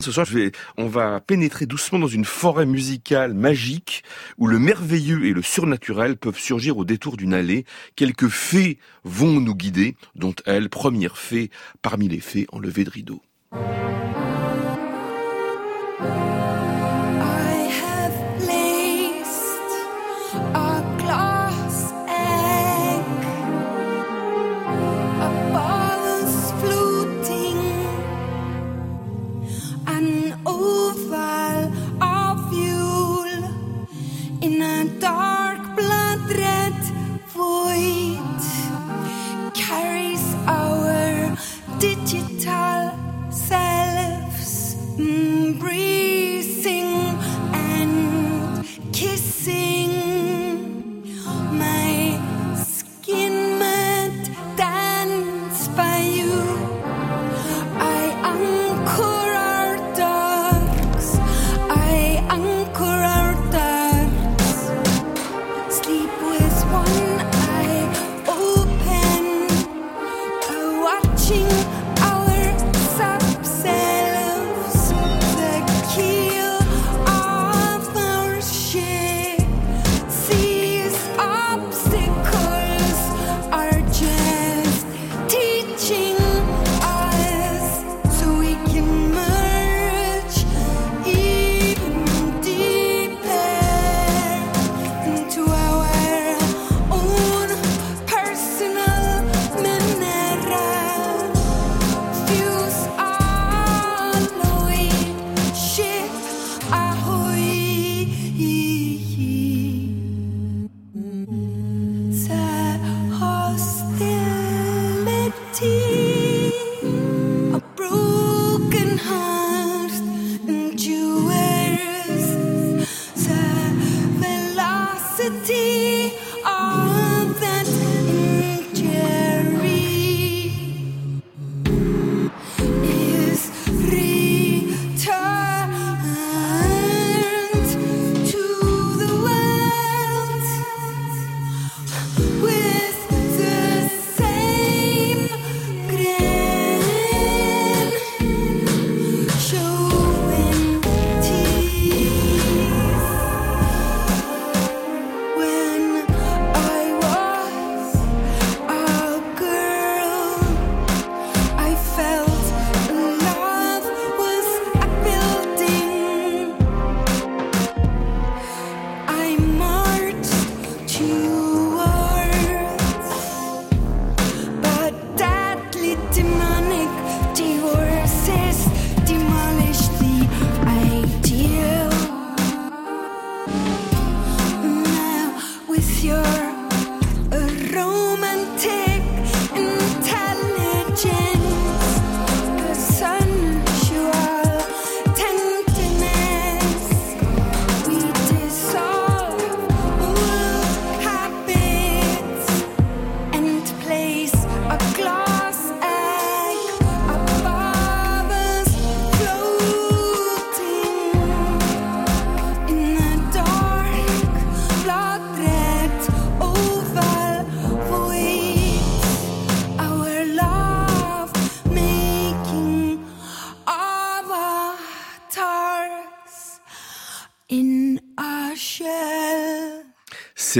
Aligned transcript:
Ce 0.00 0.12
soir, 0.12 0.26
on 0.78 0.86
va 0.86 1.20
pénétrer 1.20 1.66
doucement 1.66 1.98
dans 1.98 2.06
une 2.06 2.24
forêt 2.24 2.64
musicale 2.64 3.34
magique 3.34 4.02
où 4.38 4.46
le 4.46 4.58
merveilleux 4.58 5.26
et 5.26 5.34
le 5.34 5.42
surnaturel 5.42 6.16
peuvent 6.16 6.38
surgir 6.38 6.78
au 6.78 6.86
détour 6.86 7.18
d'une 7.18 7.34
allée. 7.34 7.66
Quelques 7.96 8.28
fées 8.28 8.78
vont 9.04 9.40
nous 9.40 9.54
guider, 9.54 9.96
dont 10.14 10.34
elle, 10.46 10.70
première 10.70 11.18
fée 11.18 11.50
parmi 11.82 12.08
les 12.08 12.20
fées 12.20 12.46
enlevées 12.50 12.84
de 12.84 12.90
rideau. 12.90 13.22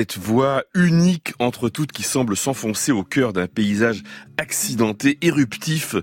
Cette 0.01 0.17
voix 0.17 0.63
unique 0.75 1.35
entre 1.41 1.69
toutes 1.69 1.93
qui 1.93 2.05
semble 2.05 2.35
s'enfoncer 2.35 2.91
au 2.91 3.05
cœur 3.05 3.35
d'un 3.35 3.47
paysage 3.47 4.03
accidenté, 4.41 5.19
éruptif. 5.21 5.97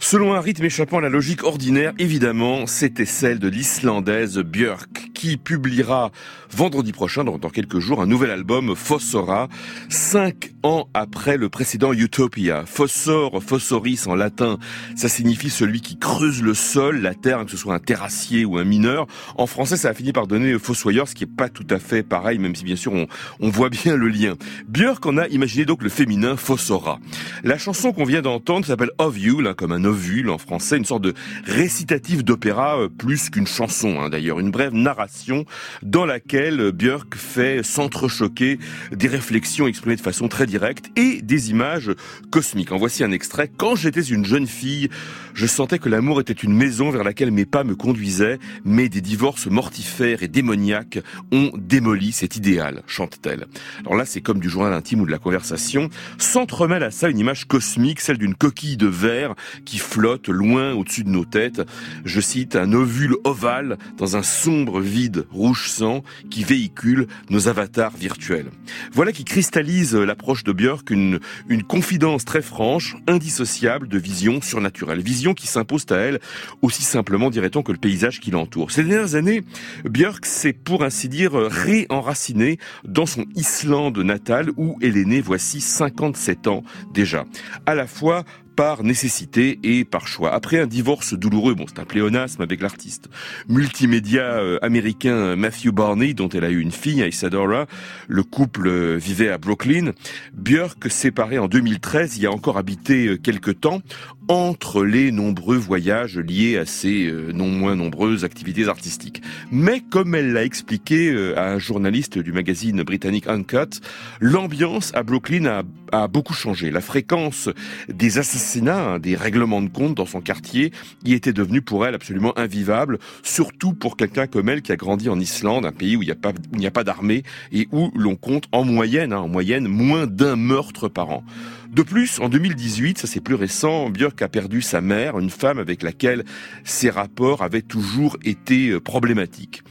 Selon 0.00 0.34
un 0.34 0.40
rythme 0.40 0.64
échappant 0.64 0.98
à 0.98 1.00
la 1.00 1.08
logique 1.08 1.44
ordinaire, 1.44 1.92
évidemment, 1.98 2.66
c'était 2.66 3.06
celle 3.06 3.38
de 3.38 3.48
l'Islandaise 3.48 4.38
Björk, 4.38 5.12
qui 5.14 5.36
publiera 5.36 6.10
vendredi 6.50 6.92
prochain, 6.92 7.22
dans, 7.24 7.38
quelques 7.38 7.78
jours, 7.78 8.02
un 8.02 8.06
nouvel 8.06 8.30
album, 8.30 8.74
Fossora, 8.74 9.48
cinq 9.88 10.52
ans 10.62 10.88
après 10.94 11.36
le 11.36 11.48
précédent 11.48 11.92
Utopia. 11.92 12.64
Fossor, 12.66 13.42
fossoris 13.42 14.06
en 14.06 14.14
latin, 14.14 14.58
ça 14.96 15.08
signifie 15.08 15.50
celui 15.50 15.80
qui 15.80 15.96
creuse 15.96 16.42
le 16.42 16.54
sol, 16.54 17.00
la 17.00 17.14
terre, 17.14 17.44
que 17.44 17.50
ce 17.52 17.56
soit 17.56 17.74
un 17.74 17.78
terrassier 17.78 18.44
ou 18.44 18.58
un 18.58 18.64
mineur. 18.64 19.06
En 19.36 19.46
français, 19.46 19.76
ça 19.76 19.90
a 19.90 19.94
fini 19.94 20.12
par 20.12 20.26
donner 20.26 20.58
fossoyeur, 20.58 21.06
ce 21.06 21.14
qui 21.14 21.24
est 21.24 21.36
pas 21.36 21.48
tout 21.48 21.66
à 21.70 21.78
fait 21.78 22.02
pareil, 22.02 22.38
même 22.38 22.56
si 22.56 22.64
bien 22.64 22.76
sûr 22.76 22.92
on, 22.92 23.06
on 23.38 23.48
voit 23.48 23.70
bien 23.70 23.96
le 23.96 24.08
lien. 24.08 24.34
Björk 24.68 25.06
en 25.06 25.18
a 25.18 25.28
imaginé 25.28 25.64
donc 25.64 25.82
le 25.82 25.88
féminin 25.88 26.36
Fossora. 26.36 26.98
La 27.44 27.58
chanson 27.58 27.75
qu'on 27.82 28.04
vient 28.04 28.22
d'entendre 28.22 28.64
s'appelle 28.64 28.90
Ovule, 28.98 29.54
comme 29.54 29.70
un 29.70 29.84
ovule 29.84 30.30
en 30.30 30.38
français, 30.38 30.78
une 30.78 30.84
sorte 30.84 31.02
de 31.02 31.14
récitatif 31.44 32.24
d'opéra 32.24 32.80
euh, 32.80 32.88
plus 32.88 33.28
qu'une 33.28 33.46
chanson 33.46 34.00
hein, 34.00 34.08
d'ailleurs, 34.08 34.40
une 34.40 34.50
brève 34.50 34.72
narration 34.72 35.44
dans 35.82 36.06
laquelle 36.06 36.72
Björk 36.72 37.14
fait 37.16 37.62
s'entrechoquer 37.62 38.58
des 38.92 39.08
réflexions 39.08 39.66
exprimées 39.66 39.96
de 39.96 40.00
façon 40.00 40.26
très 40.28 40.46
directe 40.46 40.86
et 40.96 41.20
des 41.22 41.50
images 41.50 41.90
cosmiques. 42.30 42.72
En 42.72 42.78
voici 42.78 43.04
un 43.04 43.12
extrait. 43.12 43.50
Quand 43.54 43.76
j'étais 43.76 44.00
une 44.00 44.24
jeune 44.24 44.46
fille, 44.46 44.88
je 45.34 45.46
sentais 45.46 45.78
que 45.78 45.90
l'amour 45.90 46.20
était 46.20 46.32
une 46.32 46.54
maison 46.54 46.90
vers 46.90 47.04
laquelle 47.04 47.30
mes 47.30 47.44
pas 47.44 47.62
me 47.62 47.76
conduisaient, 47.76 48.38
mais 48.64 48.88
des 48.88 49.02
divorces 49.02 49.46
mortifères 49.46 50.22
et 50.22 50.28
démoniaques 50.28 50.98
ont 51.30 51.50
démoli 51.56 52.12
cet 52.12 52.36
idéal, 52.36 52.82
chante-t-elle. 52.86 53.46
Alors 53.80 53.96
là, 53.96 54.06
c'est 54.06 54.22
comme 54.22 54.40
du 54.40 54.48
journal 54.48 54.72
intime 54.72 55.02
ou 55.02 55.06
de 55.06 55.10
la 55.10 55.18
conversation. 55.18 55.90
S'entremêle 56.18 56.82
à 56.82 56.90
ça 56.90 57.08
une 57.08 57.18
image 57.18 57.44
cosmique, 57.44 57.65
celle 58.00 58.18
d'une 58.18 58.34
coquille 58.34 58.76
de 58.76 58.86
verre 58.86 59.34
qui 59.64 59.78
flotte 59.78 60.28
loin 60.28 60.72
au-dessus 60.72 61.04
de 61.04 61.10
nos 61.10 61.24
têtes. 61.24 61.62
Je 62.04 62.20
cite 62.20 62.56
un 62.56 62.72
ovule 62.72 63.16
ovale 63.24 63.78
dans 63.96 64.16
un 64.16 64.22
sombre 64.22 64.80
vide 64.80 65.26
rouge 65.30 65.68
sang 65.68 66.02
qui 66.30 66.44
véhicule 66.44 67.06
nos 67.30 67.48
avatars 67.48 67.96
virtuels. 67.96 68.50
Voilà 68.92 69.12
qui 69.12 69.24
cristallise 69.24 69.94
l'approche 69.94 70.44
de 70.44 70.52
Björk, 70.52 70.90
une, 70.90 71.20
une 71.48 71.62
confidence 71.62 72.24
très 72.24 72.42
franche, 72.42 72.96
indissociable 73.06 73.88
de 73.88 73.98
vision 73.98 74.40
surnaturelle. 74.40 75.00
Vision 75.00 75.34
qui 75.34 75.46
s'impose 75.46 75.86
à 75.90 75.96
elle 75.96 76.20
aussi 76.62 76.82
simplement, 76.82 77.30
dirait-on, 77.30 77.62
que 77.62 77.72
le 77.72 77.78
paysage 77.78 78.20
qui 78.20 78.30
l'entoure. 78.30 78.70
Ces 78.70 78.84
dernières 78.84 79.14
années, 79.14 79.42
Björk 79.84 80.24
s'est 80.24 80.52
pour 80.52 80.84
ainsi 80.84 81.08
dire 81.08 81.32
réenraciné 81.34 82.58
dans 82.84 83.06
son 83.06 83.24
Islande 83.34 83.98
natale 83.98 84.50
où 84.56 84.78
elle 84.82 84.96
est 84.96 85.04
née 85.04 85.20
voici 85.20 85.60
57 85.60 86.46
ans 86.46 86.62
déjà. 86.92 87.24
À 87.64 87.74
la 87.74 87.86
fois 87.86 88.24
par 88.56 88.82
nécessité 88.82 89.60
et 89.62 89.84
par 89.84 90.08
choix. 90.08 90.32
Après 90.32 90.58
un 90.58 90.66
divorce 90.66 91.12
douloureux, 91.12 91.54
bon 91.54 91.66
c'est 91.68 91.78
un 91.78 91.84
pléonasme 91.84 92.40
avec 92.40 92.62
l'artiste 92.62 93.08
multimédia 93.48 94.22
euh, 94.22 94.58
américain 94.62 95.36
Matthew 95.36 95.68
Barney, 95.68 96.14
dont 96.14 96.30
elle 96.30 96.44
a 96.44 96.50
eu 96.50 96.60
une 96.60 96.72
fille, 96.72 97.06
Isadora, 97.06 97.66
le 98.08 98.22
couple 98.22 98.66
euh, 98.66 98.96
vivait 98.96 99.28
à 99.28 99.36
Brooklyn. 99.36 99.92
Björk, 100.32 100.90
séparée 100.90 101.38
en 101.38 101.48
2013, 101.48 102.16
y 102.18 102.26
a 102.26 102.32
encore 102.32 102.56
habité 102.56 103.08
euh, 103.08 103.16
quelque 103.18 103.50
temps 103.50 103.82
entre 104.28 104.84
les 104.84 105.12
nombreux 105.12 105.56
voyages 105.56 106.18
liés 106.18 106.56
à 106.56 106.66
ses 106.66 107.12
non 107.32 107.48
moins 107.48 107.76
nombreuses 107.76 108.24
activités 108.24 108.68
artistiques. 108.68 109.22
Mais 109.50 109.80
comme 109.80 110.14
elle 110.14 110.32
l'a 110.32 110.44
expliqué 110.44 111.34
à 111.36 111.52
un 111.52 111.58
journaliste 111.58 112.18
du 112.18 112.32
magazine 112.32 112.82
britannique 112.82 113.28
Uncut, 113.28 113.80
l'ambiance 114.20 114.92
à 114.94 115.02
Brooklyn 115.02 115.46
a, 115.46 115.62
a 115.92 116.08
beaucoup 116.08 116.34
changé. 116.34 116.70
La 116.70 116.80
fréquence 116.80 117.48
des 117.88 118.18
assassins 118.18 118.56
Hein, 118.66 118.98
des 118.98 119.16
règlements 119.16 119.62
de 119.62 119.68
compte 119.68 119.94
dans 119.94 120.06
son 120.06 120.20
quartier, 120.20 120.72
y 121.04 121.12
était 121.12 121.32
devenu 121.32 121.62
pour 121.62 121.86
elle 121.86 121.94
absolument 121.94 122.36
invivable, 122.38 122.98
surtout 123.22 123.74
pour 123.74 123.96
quelqu'un 123.96 124.26
comme 124.26 124.48
elle 124.48 124.62
qui 124.62 124.72
a 124.72 124.76
grandi 124.76 125.08
en 125.08 125.18
Islande, 125.20 125.66
un 125.66 125.72
pays 125.72 125.96
où 125.96 126.02
il 126.02 126.06
n'y 126.06 126.12
a 126.12 126.14
pas, 126.14 126.32
pas 126.72 126.84
d'armée 126.84 127.22
et 127.52 127.68
où 127.72 127.90
l'on 127.94 128.16
compte 128.16 128.44
en 128.52 128.64
moyenne, 128.64 129.12
hein, 129.12 129.20
en 129.20 129.28
moyenne, 129.28 129.68
moins 129.68 130.06
d'un 130.06 130.36
meurtre 130.36 130.88
par 130.88 131.10
an. 131.10 131.24
De 131.70 131.82
plus, 131.82 132.20
en 132.20 132.28
2018, 132.28 132.98
ça 132.98 133.06
c'est 133.06 133.20
plus 133.20 133.34
récent, 133.34 133.90
Björk 133.90 134.20
a 134.22 134.28
perdu 134.28 134.62
sa 134.62 134.80
mère, 134.80 135.18
une 135.18 135.30
femme 135.30 135.58
avec 135.58 135.82
laquelle 135.82 136.24
ses 136.64 136.90
rapports 136.90 137.42
avaient 137.42 137.62
toujours 137.62 138.16
été 138.24 138.70
euh, 138.70 138.80
problématiques. 138.80 139.62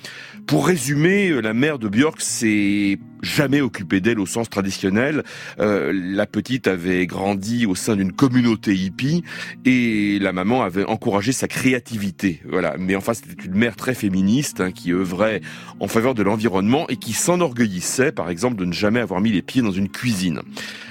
Pour 0.47 0.67
résumer, 0.67 1.29
euh, 1.29 1.41
la 1.41 1.55
mère 1.55 1.79
de 1.79 1.87
Björk 1.87 2.21
s'est 2.21 2.99
jamais 3.23 3.61
occupée 3.61 3.99
d'elle 3.99 4.19
au 4.19 4.27
sens 4.27 4.47
traditionnel. 4.49 5.23
Euh, 5.59 5.91
la 5.91 6.27
petite 6.27 6.67
avait 6.67 7.07
grandi 7.07 7.65
au 7.65 7.73
sein 7.73 7.95
d'une 7.95 8.11
communauté 8.11 8.75
hippie 8.75 9.23
et 9.65 10.19
la 10.19 10.33
maman 10.33 10.61
avait 10.61 10.85
encouragé 10.85 11.31
sa 11.31 11.47
créativité. 11.47 12.41
Voilà. 12.47 12.75
Mais 12.77 12.95
enfin, 12.95 13.15
c'était 13.15 13.43
une 13.43 13.55
mère 13.55 13.75
très 13.75 13.95
féministe 13.95 14.61
hein, 14.61 14.71
qui 14.71 14.93
œuvrait 14.93 15.41
en 15.79 15.87
faveur 15.87 16.13
de 16.13 16.21
l'environnement 16.21 16.87
et 16.89 16.97
qui 16.97 17.13
s'enorgueillissait, 17.13 18.11
par 18.11 18.29
exemple, 18.29 18.55
de 18.55 18.65
ne 18.65 18.73
jamais 18.73 18.99
avoir 18.99 19.21
mis 19.21 19.31
les 19.31 19.41
pieds 19.41 19.63
dans 19.63 19.71
une 19.71 19.89
cuisine. 19.89 20.41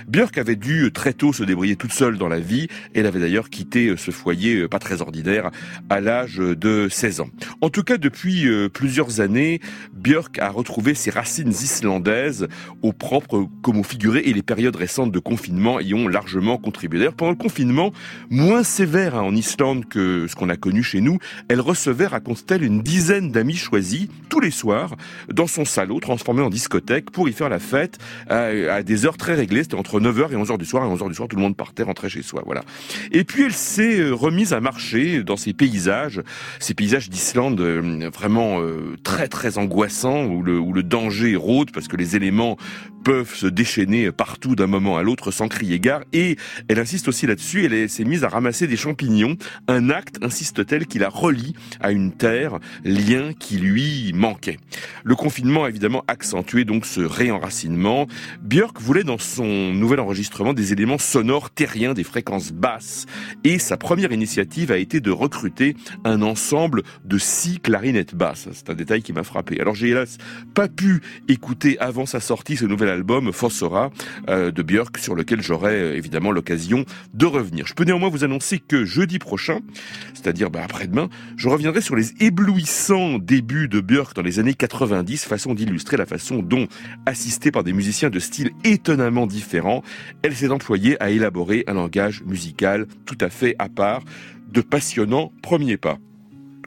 Björk 0.09 0.37
avait 0.37 0.57
dû 0.57 0.91
très 0.93 1.13
tôt 1.13 1.33
se 1.33 1.45
débrouiller 1.45 1.77
toute 1.77 1.93
seule 1.93 2.19
dans 2.19 2.29
la 2.29 2.41
vie. 2.41 2.69
Elle 2.95 3.07
avait 3.07 3.21
d'ailleurs 3.21 3.49
quitté 3.49 3.89
euh, 3.89 3.97
ce 3.97 4.11
foyer 4.11 4.57
euh, 4.57 4.69
pas 4.69 4.79
très 4.79 5.01
ordinaire 5.01 5.51
à 5.89 6.01
l'âge 6.01 6.37
de 6.37 6.89
16 6.91 7.21
ans. 7.21 7.29
En 7.61 7.71
tout 7.71 7.83
cas, 7.83 7.97
depuis 7.97 8.47
euh, 8.47 8.69
plusieurs 8.69 9.21
années, 9.21 9.44
Björk 9.93 10.39
a 10.39 10.51
retrouvé 10.51 10.95
ses 10.95 11.11
racines 11.11 11.51
islandaises 11.51 12.49
au 12.83 12.93
propre 12.93 13.49
comme 13.63 13.79
au 13.79 13.83
figuré 13.83 14.21
et 14.21 14.33
les 14.33 14.43
périodes 14.43 14.77
récentes 14.77 15.13
de 15.13 15.19
confinement 15.19 15.81
y 15.81 15.95
ont 15.95 16.09
largement 16.09 16.59
contribué. 16.59 16.99
D'ailleurs, 16.99 17.15
pendant 17.15 17.33
le 17.33 17.37
confinement, 17.37 17.93
moins 18.31 18.63
sévère 18.63 19.15
hein, 19.15 19.23
en 19.23 19.35
Islande 19.35 19.87
que 19.87 20.27
ce 20.29 20.35
qu'on 20.35 20.49
a 20.49 20.57
connu 20.57 20.83
chez 20.83 21.01
nous, 21.01 21.19
elle 21.49 21.61
recevait, 21.61 22.07
raconte-t-elle, 22.07 22.63
une 22.63 22.83
dizaine 22.83 23.31
d'amis 23.31 23.57
choisis 23.57 24.09
tous 24.29 24.41
les 24.41 24.51
soirs 24.51 24.97
dans 25.33 25.47
son 25.47 25.65
salon 25.65 26.01
transformé 26.01 26.43
en 26.43 26.51
discothèque 26.51 27.11
pour 27.11 27.29
y 27.29 27.33
faire 27.33 27.49
la 27.49 27.59
fête 27.59 27.99
à, 28.29 28.83
des 28.83 29.07
heures 29.07 29.17
très 29.17 29.35
réglées, 29.35 29.63
c'était 29.63 29.75
entre 29.77 30.01
9h 30.01 30.33
et 30.33 30.37
11h 30.37 30.59
du 30.59 30.65
soir, 30.65 30.85
et 30.85 30.95
11h 30.95 31.09
du 31.09 31.15
soir, 31.15 31.29
tout 31.29 31.37
le 31.37 31.43
monde 31.43 31.57
partait, 31.57 31.83
rentrait 31.83 32.09
chez 32.09 32.23
soi, 32.23 32.43
voilà. 32.45 32.63
Et 33.13 33.25
puis 33.25 33.45
elle 33.45 33.53
s'est 33.53 34.01
euh, 34.01 34.13
remise 34.13 34.53
à 34.53 34.61
marcher 34.61 35.23
dans 35.23 35.37
ces 35.37 35.53
paysages, 35.53 36.23
ces 36.59 36.75
paysages 36.75 37.11
d'Islande 37.11 37.61
euh, 37.61 38.11
vraiment 38.13 38.61
euh, 38.61 38.97
très 39.03 39.29
très 39.35 39.59
angoissants, 39.59 40.25
où 40.25 40.43
le, 40.43 40.59
où 40.59 40.73
le 40.73 40.83
danger 40.83 41.37
rôde, 41.37 41.73
parce 41.73 41.89
que 41.89 41.97
les 41.97 42.17
éléments 42.17 42.57
peuvent 43.05 43.35
se 43.35 43.47
déchaîner 43.47 44.11
partout 44.11 44.57
d'un 44.57 44.67
moment 44.67 44.97
à 44.97 45.03
l'autre 45.03 45.31
sans 45.31 45.49
crier 45.49 45.79
gare. 45.79 46.03
Et 46.13 46.37
elle 46.69 46.79
insiste 46.79 47.07
aussi 47.07 47.27
là-dessus, 47.27 47.65
elle 47.65 47.89
s'est 47.89 48.05
mise 48.05 48.25
à 48.25 48.29
ramasser 48.29 48.67
des 48.67 48.77
champignons, 48.77 49.37
un 49.69 49.91
acte, 49.91 50.19
insiste-t-elle, 50.23 50.87
qui 50.87 50.99
la 50.99 51.11
relie 51.11 51.55
à 51.81 51.93
une 51.93 52.13
terre, 52.13 52.59
lien 52.83 53.33
qui 53.39 53.59
lui 53.59 54.13
manquait. 54.15 54.59
Le 55.05 55.15
confinement 55.15 55.65
a 55.65 55.69
évidemment 55.69 56.03
accentué 56.09 56.65
donc 56.65 56.87
ce 56.87 57.01
réenracinement. 57.01 58.07
Björk 58.43 58.81
voulait 58.81 59.05
dans 59.05 59.19
son 59.19 59.45
nouvel 59.45 60.01
enregistrement 60.01 60.55
des 60.55 60.73
éléments 60.73 60.99
sonores 60.99 61.51
terriens, 61.51 61.93
des 61.93 62.05
fréquences 62.05 62.53
basses. 62.53 63.07
Et 63.45 63.59
sa 63.59 63.77
première 63.77 64.13
initiative 64.13 64.73
a 64.73 64.79
été 64.79 65.01
de 65.01 65.11
recruter 65.11 65.77
un 66.05 66.23
ensemble 66.23 66.83
de 67.05 67.19
six 67.19 67.61
clarinettes 67.61 68.15
basses. 68.15 68.49
C'est 68.53 68.71
un 68.71 68.75
détail 68.75 69.03
qui 69.03 69.13
m'a 69.13 69.25
frappé. 69.25 69.61
Alors 69.61 69.75
j'ai 69.75 69.89
hélas 69.89 70.17
pas 70.55 70.69
pu 70.69 71.03
écouter 71.29 71.79
avant 71.81 72.07
sa 72.07 72.21
sortie 72.21 72.57
ce 72.57 72.65
nouvel 72.65 72.89
album 72.95 73.33
Fossora 73.33 73.91
euh, 74.29 74.51
de 74.51 74.63
Björk 74.63 74.97
sur 74.99 75.15
lequel 75.15 75.43
j'aurai 75.43 75.75
euh, 75.75 75.97
évidemment 75.97 76.33
l'occasion 76.33 76.85
de 77.13 77.27
revenir. 77.27 77.67
Je 77.67 77.75
peux 77.75 77.85
néanmoins 77.85 78.09
vous 78.09 78.25
annoncer 78.25 78.59
que 78.59 78.85
jeudi 78.85 79.19
prochain, 79.19 79.61
c'est-à-dire 80.15 80.51
bah, 80.51 80.63
après-demain, 80.65 81.09
je 81.37 81.49
reviendrai 81.49 81.81
sur 81.81 81.97
les 81.97 82.13
éblouissants 82.21 83.19
débuts 83.19 83.69
de 83.69 83.81
Björk 83.81 84.15
dans 84.15 84.23
les 84.23 84.39
années 84.39 84.55
90, 84.55 85.25
façon 85.25 85.55
d'illustrer 85.55 85.97
la 85.97 86.07
façon 86.07 86.43
dont, 86.43 86.67
assistée 87.07 87.51
par 87.51 87.65
des 87.65 87.73
musiciens 87.73 88.11
de 88.11 88.19
style 88.19 88.51
étonnamment 88.65 89.27
différents, 89.27 89.83
elle 90.23 90.35
s'est 90.35 90.51
employée 90.51 91.03
à 91.03 91.11
élaborer 91.11 91.65
un 91.67 91.75
langage 91.75 92.23
musical 92.25 92.87
tout 93.05 93.19
à 93.21 93.29
fait 93.29 93.57
à 93.59 93.69
part, 93.69 94.03
de 94.49 94.61
passionnants 94.61 95.33
premiers 95.43 95.77
pas. 95.77 95.99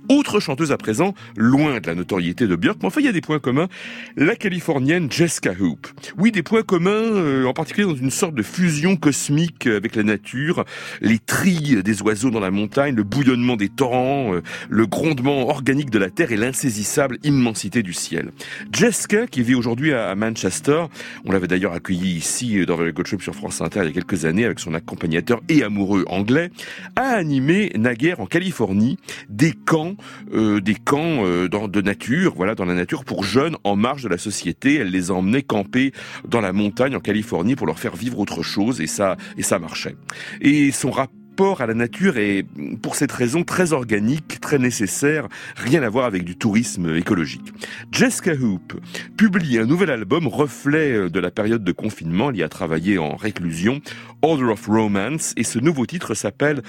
Autre 0.10 0.40
chanteuse 0.40 0.72
à 0.72 0.78
présent, 0.78 1.14
loin 1.36 1.80
de 1.82 1.88
la 1.88 1.94
notoriété 1.94 2.48
de 2.48 2.56
Björk, 2.56 2.78
mais 2.82 2.88
enfin 2.88 3.02
il 3.02 3.06
y 3.06 3.10
a 3.10 3.12
des 3.12 3.22
points 3.22 3.40
communs, 3.40 3.68
la 4.16 4.38
californienne 4.38 5.12
Jessica 5.12 5.52
Hoop. 5.60 5.88
Oui, 6.18 6.32
des 6.32 6.44
points 6.44 6.64
communs, 6.64 6.92
euh, 6.92 7.46
en 7.46 7.54
particulier 7.54 7.86
dans 7.86 7.96
une 7.96 8.10
sorte 8.10 8.34
de 8.34 8.42
fusion 8.42 8.96
cosmique 8.96 9.68
avec 9.68 9.96
la 9.96 10.04
nature, 10.04 10.64
les 11.02 11.20
trilles 11.20 11.84
des 11.84 12.02
oiseaux 12.02 12.30
dans 12.30 12.40
la 12.40 12.52
montagne, 12.52 12.96
le 12.96 13.04
bouillonnement 13.04 13.58
des 13.58 13.68
torrents, 13.68 14.34
euh, 14.34 14.42
le 14.70 14.88
grondement 14.88 15.50
organique 15.50 15.90
de 15.90 16.00
la 16.00 16.10
terre 16.10 16.32
et 16.32 16.38
l'insaisissable 16.38 17.18
immensité 17.24 17.84
du 17.84 17.92
ciel. 17.94 18.32
Jessica, 18.72 19.28
qui 19.28 19.44
vit 19.44 19.56
aujourd'hui 19.56 19.92
à 19.92 20.16
Manchester, 20.16 20.86
on 21.26 21.34
l'avait 21.34 21.48
d'ailleurs 21.48 21.74
accueillie 21.74 22.16
ici 22.16 22.66
dans 22.66 22.78
le 22.78 22.94
Good 22.94 23.08
Show 23.08 23.20
sur 23.20 23.36
France 23.36 23.60
Inter 23.60 23.82
il 23.82 23.88
y 23.88 23.90
a 23.90 23.92
quelques 23.92 24.24
années 24.24 24.46
avec 24.46 24.60
son 24.60 24.74
accompagnateur 24.74 25.42
et 25.50 25.64
amoureux 25.64 26.06
anglais, 26.08 26.50
a 26.96 27.10
animé 27.10 27.74
naguère 27.76 28.22
en 28.22 28.26
Californie 28.26 28.98
des 29.30 29.52
camps 29.52 29.97
euh, 30.34 30.60
des 30.62 30.76
camps 30.76 31.26
euh, 31.26 31.48
dans, 31.48 31.68
de 31.68 31.82
nature, 31.82 32.34
voilà, 32.36 32.56
dans 32.56 32.66
la 32.66 32.74
nature 32.74 33.06
pour 33.06 33.24
jeunes 33.24 33.58
en 33.64 33.76
marge 33.76 34.04
de 34.04 34.10
la 34.10 34.18
société. 34.18 34.76
Elle 34.76 34.90
les 34.90 35.12
a 35.12 35.14
emmenés 35.14 35.44
camper 35.44 35.92
dans 36.28 36.42
la 36.42 36.54
montagne 36.54 36.96
en 36.96 37.00
Californie 37.00 37.56
pour 37.56 37.68
leur 37.68 37.80
faire 37.80 37.96
vivre 37.96 38.20
autre 38.20 38.44
chose 38.44 38.82
et 38.82 38.88
ça, 38.88 39.18
et 39.38 39.44
ça 39.44 39.60
marchait. 39.60 39.96
Et 40.42 40.72
son 40.72 40.92
rapport 40.92 41.14
rapport 41.38 41.62
à 41.62 41.68
la 41.68 41.76
nature 41.76 42.18
est, 42.18 42.44
pour 42.82 42.96
cette 42.96 43.12
raison, 43.12 43.44
très 43.44 43.72
organique, 43.72 44.40
très 44.42 44.58
nécessaire, 44.58 45.28
rien 45.56 45.84
à 45.84 45.90
voir 45.90 46.06
avec 46.06 46.24
du 46.24 46.36
tourisme 46.36 46.96
écologique. 46.96 47.54
Jessica 47.92 48.34
Hoop 48.34 48.74
publie 49.18 49.60
un 49.60 49.68
nouvel 49.68 49.92
album 49.92 50.26
reflet 50.26 51.12
de 51.12 51.20
la 51.20 51.30
période 51.30 51.64
de 51.64 51.72
confinement. 51.72 52.32
Elle 52.32 52.38
y 52.38 52.44
a 52.44 52.50
travaillé 52.50 52.98
en 52.98 53.16
réclusion, 53.16 53.82
Order 54.24 54.46
of 54.46 54.66
Romance, 54.66 55.36
et 55.38 55.44
ce 55.44 55.60
nouveau 55.60 55.86
titre 55.86 56.16
s'appelle 56.16 56.64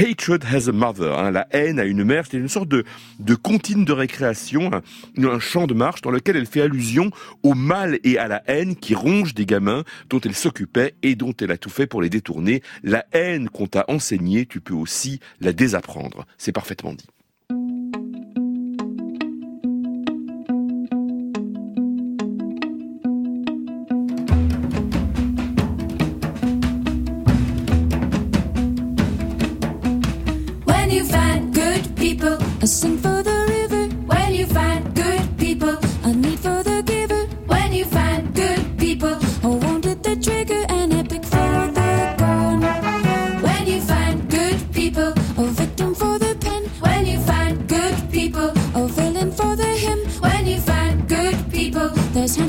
Hatred 0.00 0.44
has 0.52 0.68
a 0.68 0.72
Mother. 0.72 1.16
Hein, 1.16 1.30
la 1.30 1.46
haine 1.52 1.78
a 1.78 1.84
une 1.84 2.02
mère. 2.02 2.24
C'est 2.28 2.38
une 2.38 2.48
sorte 2.48 2.68
de, 2.68 2.82
de 3.20 3.36
comptine 3.36 3.84
de 3.84 3.92
récréation, 3.92 4.72
un, 4.72 5.28
un 5.28 5.38
chant 5.38 5.68
de 5.68 5.74
marche 5.74 6.02
dans 6.02 6.10
lequel 6.10 6.36
elle 6.36 6.46
fait 6.46 6.62
allusion 6.62 7.12
au 7.44 7.54
mal 7.54 8.00
et 8.02 8.18
à 8.18 8.26
la 8.26 8.42
haine 8.48 8.74
qui 8.74 8.96
ronge 8.96 9.34
des 9.34 9.46
gamins 9.46 9.84
dont 10.10 10.18
elle 10.18 10.34
s'occupait 10.34 10.96
et 11.04 11.14
dont 11.14 11.34
elle 11.40 11.52
a 11.52 11.56
tout 11.56 11.70
fait 11.70 11.86
pour 11.86 12.02
les 12.02 12.10
détourner. 12.10 12.62
La 12.82 13.06
haine 13.12 13.48
qu'on 13.48 13.68
t'a 13.68 13.84
tu 14.48 14.60
peux 14.60 14.74
aussi 14.74 15.20
la 15.40 15.52
désapprendre. 15.52 16.26
C'est 16.38 16.52
parfaitement 16.52 16.94
dit. 16.94 17.06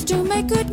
to 0.09 0.23
make 0.23 0.47
good 0.47 0.68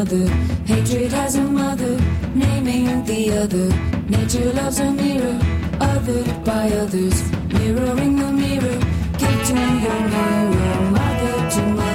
mother. 0.00 0.26
Hatred 0.64 1.12
has 1.12 1.36
a 1.36 1.42
mother, 1.42 1.98
naming 2.34 3.04
the 3.04 3.32
other. 3.42 3.68
Nature 4.08 4.52
loves 4.54 4.80
a 4.80 4.90
mirror, 4.90 5.38
othered 5.78 6.44
by 6.44 6.68
others. 6.82 7.18
Mirroring 7.52 8.16
the 8.16 8.32
mirror, 8.32 8.78
give 9.18 9.40
to 9.48 9.54
your 9.84 10.00
mirror, 10.14 10.90
mother 10.90 11.50
to 11.50 11.62
mother. 11.74 11.89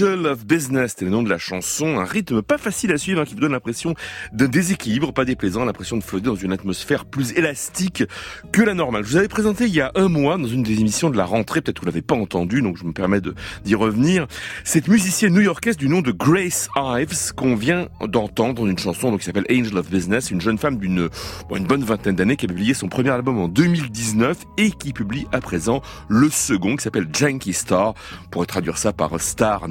Angel 0.00 0.26
of 0.26 0.46
Business, 0.46 0.94
c'est 0.96 1.04
le 1.04 1.10
nom 1.10 1.22
de 1.22 1.28
la 1.28 1.36
chanson, 1.36 1.98
un 1.98 2.04
rythme 2.04 2.40
pas 2.40 2.56
facile 2.56 2.90
à 2.90 2.96
suivre 2.96 3.20
hein, 3.20 3.26
qui 3.26 3.34
vous 3.34 3.40
donne 3.40 3.52
l'impression 3.52 3.94
d'un 4.32 4.48
déséquilibre, 4.48 5.12
pas 5.12 5.26
déplaisant, 5.26 5.66
l'impression 5.66 5.98
de 5.98 6.02
flotter 6.02 6.24
dans 6.24 6.34
une 6.36 6.52
atmosphère 6.52 7.04
plus 7.04 7.32
élastique 7.32 8.04
que 8.50 8.62
la 8.62 8.72
normale. 8.72 9.04
Je 9.04 9.10
vous 9.10 9.16
avais 9.18 9.28
présenté 9.28 9.66
il 9.66 9.74
y 9.74 9.82
a 9.82 9.92
un 9.96 10.08
mois 10.08 10.38
dans 10.38 10.46
une 10.46 10.62
des 10.62 10.80
émissions 10.80 11.10
de 11.10 11.18
la 11.18 11.26
rentrée, 11.26 11.60
peut-être 11.60 11.80
que 11.80 11.84
vous 11.84 11.86
l'avez 11.86 12.00
pas 12.00 12.14
entendu, 12.14 12.62
donc 12.62 12.78
je 12.78 12.84
me 12.84 12.92
permets 12.92 13.20
d'y 13.20 13.74
revenir, 13.74 14.26
cette 14.64 14.88
musicienne 14.88 15.34
new-yorkaise 15.34 15.76
du 15.76 15.90
nom 15.90 16.00
de 16.00 16.12
Grace 16.12 16.70
Ives 16.76 17.34
qu'on 17.34 17.54
vient 17.54 17.88
d'entendre 18.02 18.54
dans 18.54 18.66
une 18.66 18.78
chanson 18.78 19.14
qui 19.18 19.24
s'appelle 19.26 19.46
Angel 19.50 19.76
of 19.76 19.90
Business, 19.90 20.30
une 20.30 20.40
jeune 20.40 20.56
femme 20.56 20.78
d'une 20.78 21.10
bon, 21.50 21.56
une 21.56 21.66
bonne 21.66 21.84
vingtaine 21.84 22.16
d'années 22.16 22.36
qui 22.36 22.46
a 22.46 22.48
publié 22.48 22.72
son 22.72 22.88
premier 22.88 23.10
album 23.10 23.38
en 23.38 23.48
2019 23.48 24.38
et 24.56 24.70
qui 24.70 24.94
publie 24.94 25.26
à 25.30 25.40
présent 25.40 25.82
le 26.08 26.30
second 26.30 26.76
qui 26.76 26.84
s'appelle 26.84 27.08
Janky 27.12 27.52
Star, 27.52 27.92
pourrait 28.30 28.46
traduire 28.46 28.78
ça 28.78 28.94
par 28.94 29.20
Star 29.20 29.68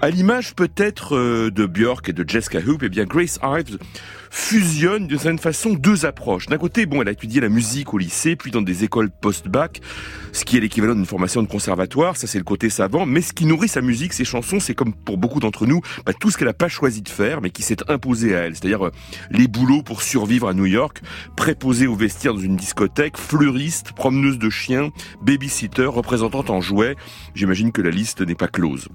À 0.00 0.10
l'image 0.10 0.54
peut-être 0.54 1.16
euh, 1.16 1.50
de 1.50 1.66
Björk 1.66 2.08
et 2.08 2.12
de 2.12 2.28
Jessica 2.28 2.58
Hoop, 2.58 2.82
eh 2.82 2.88
bien 2.88 3.04
Grace 3.04 3.38
Ives 3.42 3.78
fusionne 4.30 5.06
d'une 5.06 5.18
certaine 5.18 5.38
façon 5.38 5.72
deux 5.72 6.04
approches. 6.04 6.46
D'un 6.46 6.58
côté, 6.58 6.86
bon, 6.86 7.00
elle 7.02 7.08
a 7.08 7.12
étudié 7.12 7.40
la 7.40 7.48
musique 7.48 7.94
au 7.94 7.98
lycée, 7.98 8.36
puis 8.36 8.50
dans 8.50 8.62
des 8.62 8.84
écoles 8.84 9.10
post-bac, 9.10 9.80
ce 10.32 10.44
qui 10.44 10.56
est 10.56 10.60
l'équivalent 10.60 10.94
d'une 10.94 11.06
formation 11.06 11.42
de 11.42 11.48
conservatoire, 11.48 12.16
ça 12.16 12.26
c'est 12.26 12.38
le 12.38 12.44
côté 12.44 12.68
savant, 12.68 13.06
mais 13.06 13.22
ce 13.22 13.32
qui 13.32 13.46
nourrit 13.46 13.68
sa 13.68 13.80
musique, 13.80 14.12
ses 14.12 14.24
chansons, 14.24 14.60
c'est 14.60 14.74
comme 14.74 14.92
pour 14.92 15.16
beaucoup 15.16 15.40
d'entre 15.40 15.66
nous, 15.66 15.80
bah, 16.04 16.12
tout 16.12 16.30
ce 16.30 16.36
qu'elle 16.36 16.48
n'a 16.48 16.54
pas 16.54 16.68
choisi 16.68 17.02
de 17.02 17.08
faire, 17.08 17.40
mais 17.40 17.50
qui 17.50 17.62
s'est 17.62 17.90
imposé 17.90 18.36
à 18.36 18.40
elle, 18.40 18.56
c'est-à-dire 18.56 18.86
euh, 18.86 18.92
les 19.30 19.48
boulots 19.48 19.82
pour 19.82 20.02
survivre 20.02 20.48
à 20.48 20.54
New 20.54 20.66
York, 20.66 21.00
préposée 21.36 21.86
au 21.86 21.94
vestiaire 21.94 22.34
dans 22.34 22.40
une 22.40 22.56
discothèque, 22.56 23.16
fleuriste, 23.16 23.92
promeneuse 23.92 24.38
de 24.38 24.50
chiens, 24.50 24.90
babysitter, 25.22 25.86
représentante 25.86 26.50
en 26.50 26.60
jouets, 26.60 26.96
j'imagine 27.34 27.72
que 27.72 27.82
la 27.82 27.90
liste 27.90 28.20
n'est 28.20 28.34
pas 28.34 28.48
close. 28.48 28.88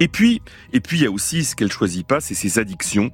Et 0.00 0.08
puis, 0.08 0.42
et 0.72 0.80
puis 0.80 0.98
il 0.98 1.02
y 1.04 1.06
a 1.06 1.10
aussi 1.10 1.44
ce 1.44 1.54
qu'elle 1.54 1.70
choisit 1.70 2.06
pas, 2.06 2.20
c'est 2.20 2.34
ses 2.34 2.58
addictions. 2.58 3.10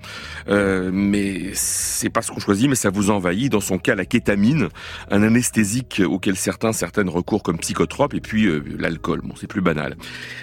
Euh, 0.48 0.90
mais 0.92 1.50
c'est 1.54 2.08
pas 2.10 2.22
ce 2.22 2.30
qu'on 2.30 2.40
choisit, 2.40 2.68
mais 2.68 2.76
ça 2.76 2.90
vous 2.90 3.10
envahit. 3.10 3.50
Dans 3.52 3.60
son 3.60 3.78
cas, 3.78 3.94
la 3.94 4.06
kétamine, 4.06 4.68
un 5.10 5.22
anesthésique 5.22 6.00
auquel 6.08 6.36
certains, 6.36 6.72
certaines 6.72 7.08
recourent 7.08 7.42
comme 7.42 7.58
psychotrope, 7.58 8.14
et 8.14 8.20
puis 8.20 8.46
euh, 8.46 8.62
l'alcool. 8.78 9.20
Bon, 9.24 9.34
c'est 9.36 9.48
plus 9.48 9.60
banal. 9.60 9.96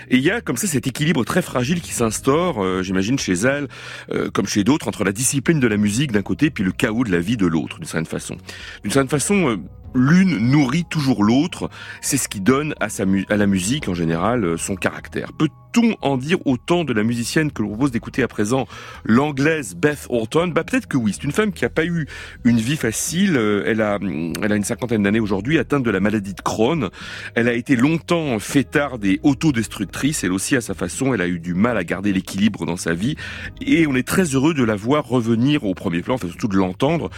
Et 0.10 0.18
il 0.18 0.24
y 0.24 0.32
a 0.32 0.42
comme 0.42 0.58
ça 0.58 0.68
cet 0.68 0.86
équilibre 0.86 1.24
très 1.24 1.42
fragile 1.42 1.82
qui 1.82 1.94
s'instaure, 1.94 2.64
euh, 2.64 2.84
j'imagine 2.84 3.18
chez 3.18 3.34
elle, 3.34 3.68
euh, 4.12 4.30
comme 4.30 4.46
chez 4.46 4.64
d'autres, 4.64 4.88
entre 4.88 5.04
la 5.04 5.14
discipline 5.14 5.60
de 5.62 5.68
la 5.68 5.78
musique 5.78 6.12
d'un 6.12 6.22
côté, 6.22 6.50
puis 6.50 6.64
le 6.64 6.72
chaos 6.74 7.04
de 7.06 7.12
la 7.12 7.20
vie 7.20 7.38
de 7.38 7.46
l'autre, 7.48 7.78
d'une 7.78 7.86
certaine 7.88 8.06
façon. 8.06 8.36
D'une 8.84 8.92
certaine 8.92 9.10
façon. 9.10 9.50
euh, 9.50 9.58
L'une 9.96 10.40
nourrit 10.50 10.86
toujours 10.90 11.24
l'autre, 11.24 11.70
c'est 12.02 12.18
ce 12.18 12.28
qui 12.28 12.42
donne 12.42 12.74
à, 12.80 12.90
sa 12.90 13.06
mu- 13.06 13.28
à 13.30 13.38
la 13.38 13.46
musique 13.46 13.88
en 13.88 13.94
général 13.94 14.44
euh, 14.44 14.58
son 14.58 14.76
caractère. 14.76 15.32
Peut-on 15.74 15.96
en 16.02 16.18
dire 16.18 16.38
autant 16.46 16.84
de 16.84 16.94
la 16.94 17.04
musicienne 17.04 17.52
que 17.52 17.64
l'on 17.64 17.70
propose 17.70 17.92
d'écouter 17.92 18.22
à 18.22 18.28
présent, 18.28 18.68
l'anglaise 19.06 19.76
Beth 19.76 20.06
Orton? 20.10 20.50
Bah 20.50 20.64
peut-être 20.64 20.88
que 20.88 20.98
oui. 20.98 21.14
C'est 21.14 21.24
une 21.24 21.32
femme 21.32 21.52
qui 21.52 21.66
a 21.66 21.70
pas 21.70 21.86
eu 21.86 22.08
une 22.44 22.58
vie 22.58 22.78
facile. 22.78 23.38
Euh, 23.38 23.64
Elle 23.66 23.82
a, 23.82 23.98
elle 24.00 24.52
a 24.52 24.56
une 24.56 24.64
cinquantaine 24.64 25.02
d'années 25.04 25.20
aujourd'hui, 25.20 25.58
atteinte 25.58 25.84
de 25.84 25.90
la 25.90 26.00
maladie 26.00 26.36
de 26.36 26.42
Crohn. 26.42 26.90
Elle 27.34 27.48
a 27.48 27.54
été 27.54 27.76
longtemps 27.76 28.38
fêtarde 28.38 29.04
et 29.04 29.20
autodestructrice. 29.24 30.24
Elle 30.24 30.32
aussi, 30.32 30.56
à 30.56 30.62
sa 30.62 30.76
façon, 30.76 31.14
elle 31.14 31.22
a 31.22 31.28
eu 31.28 31.40
du 31.40 31.56
mal 31.56 31.78
à 31.78 31.84
garder 31.84 32.14
l'équilibre 32.14 32.66
dans 32.66 32.78
sa 32.78 32.94
vie. 32.94 33.16
Et 33.62 33.88
on 33.88 33.96
est 33.96 34.08
très 34.08 34.26
heureux 34.36 34.54
de 34.54 34.64
la 34.64 34.76
voir 34.76 35.08
revenir 35.08 35.64
au 35.64 35.74
premier 35.74 36.02
plan, 36.02 36.16
enfin 36.16 36.28
surtout 36.28 36.50
de 36.50 36.58
l'entendre. 36.58 37.10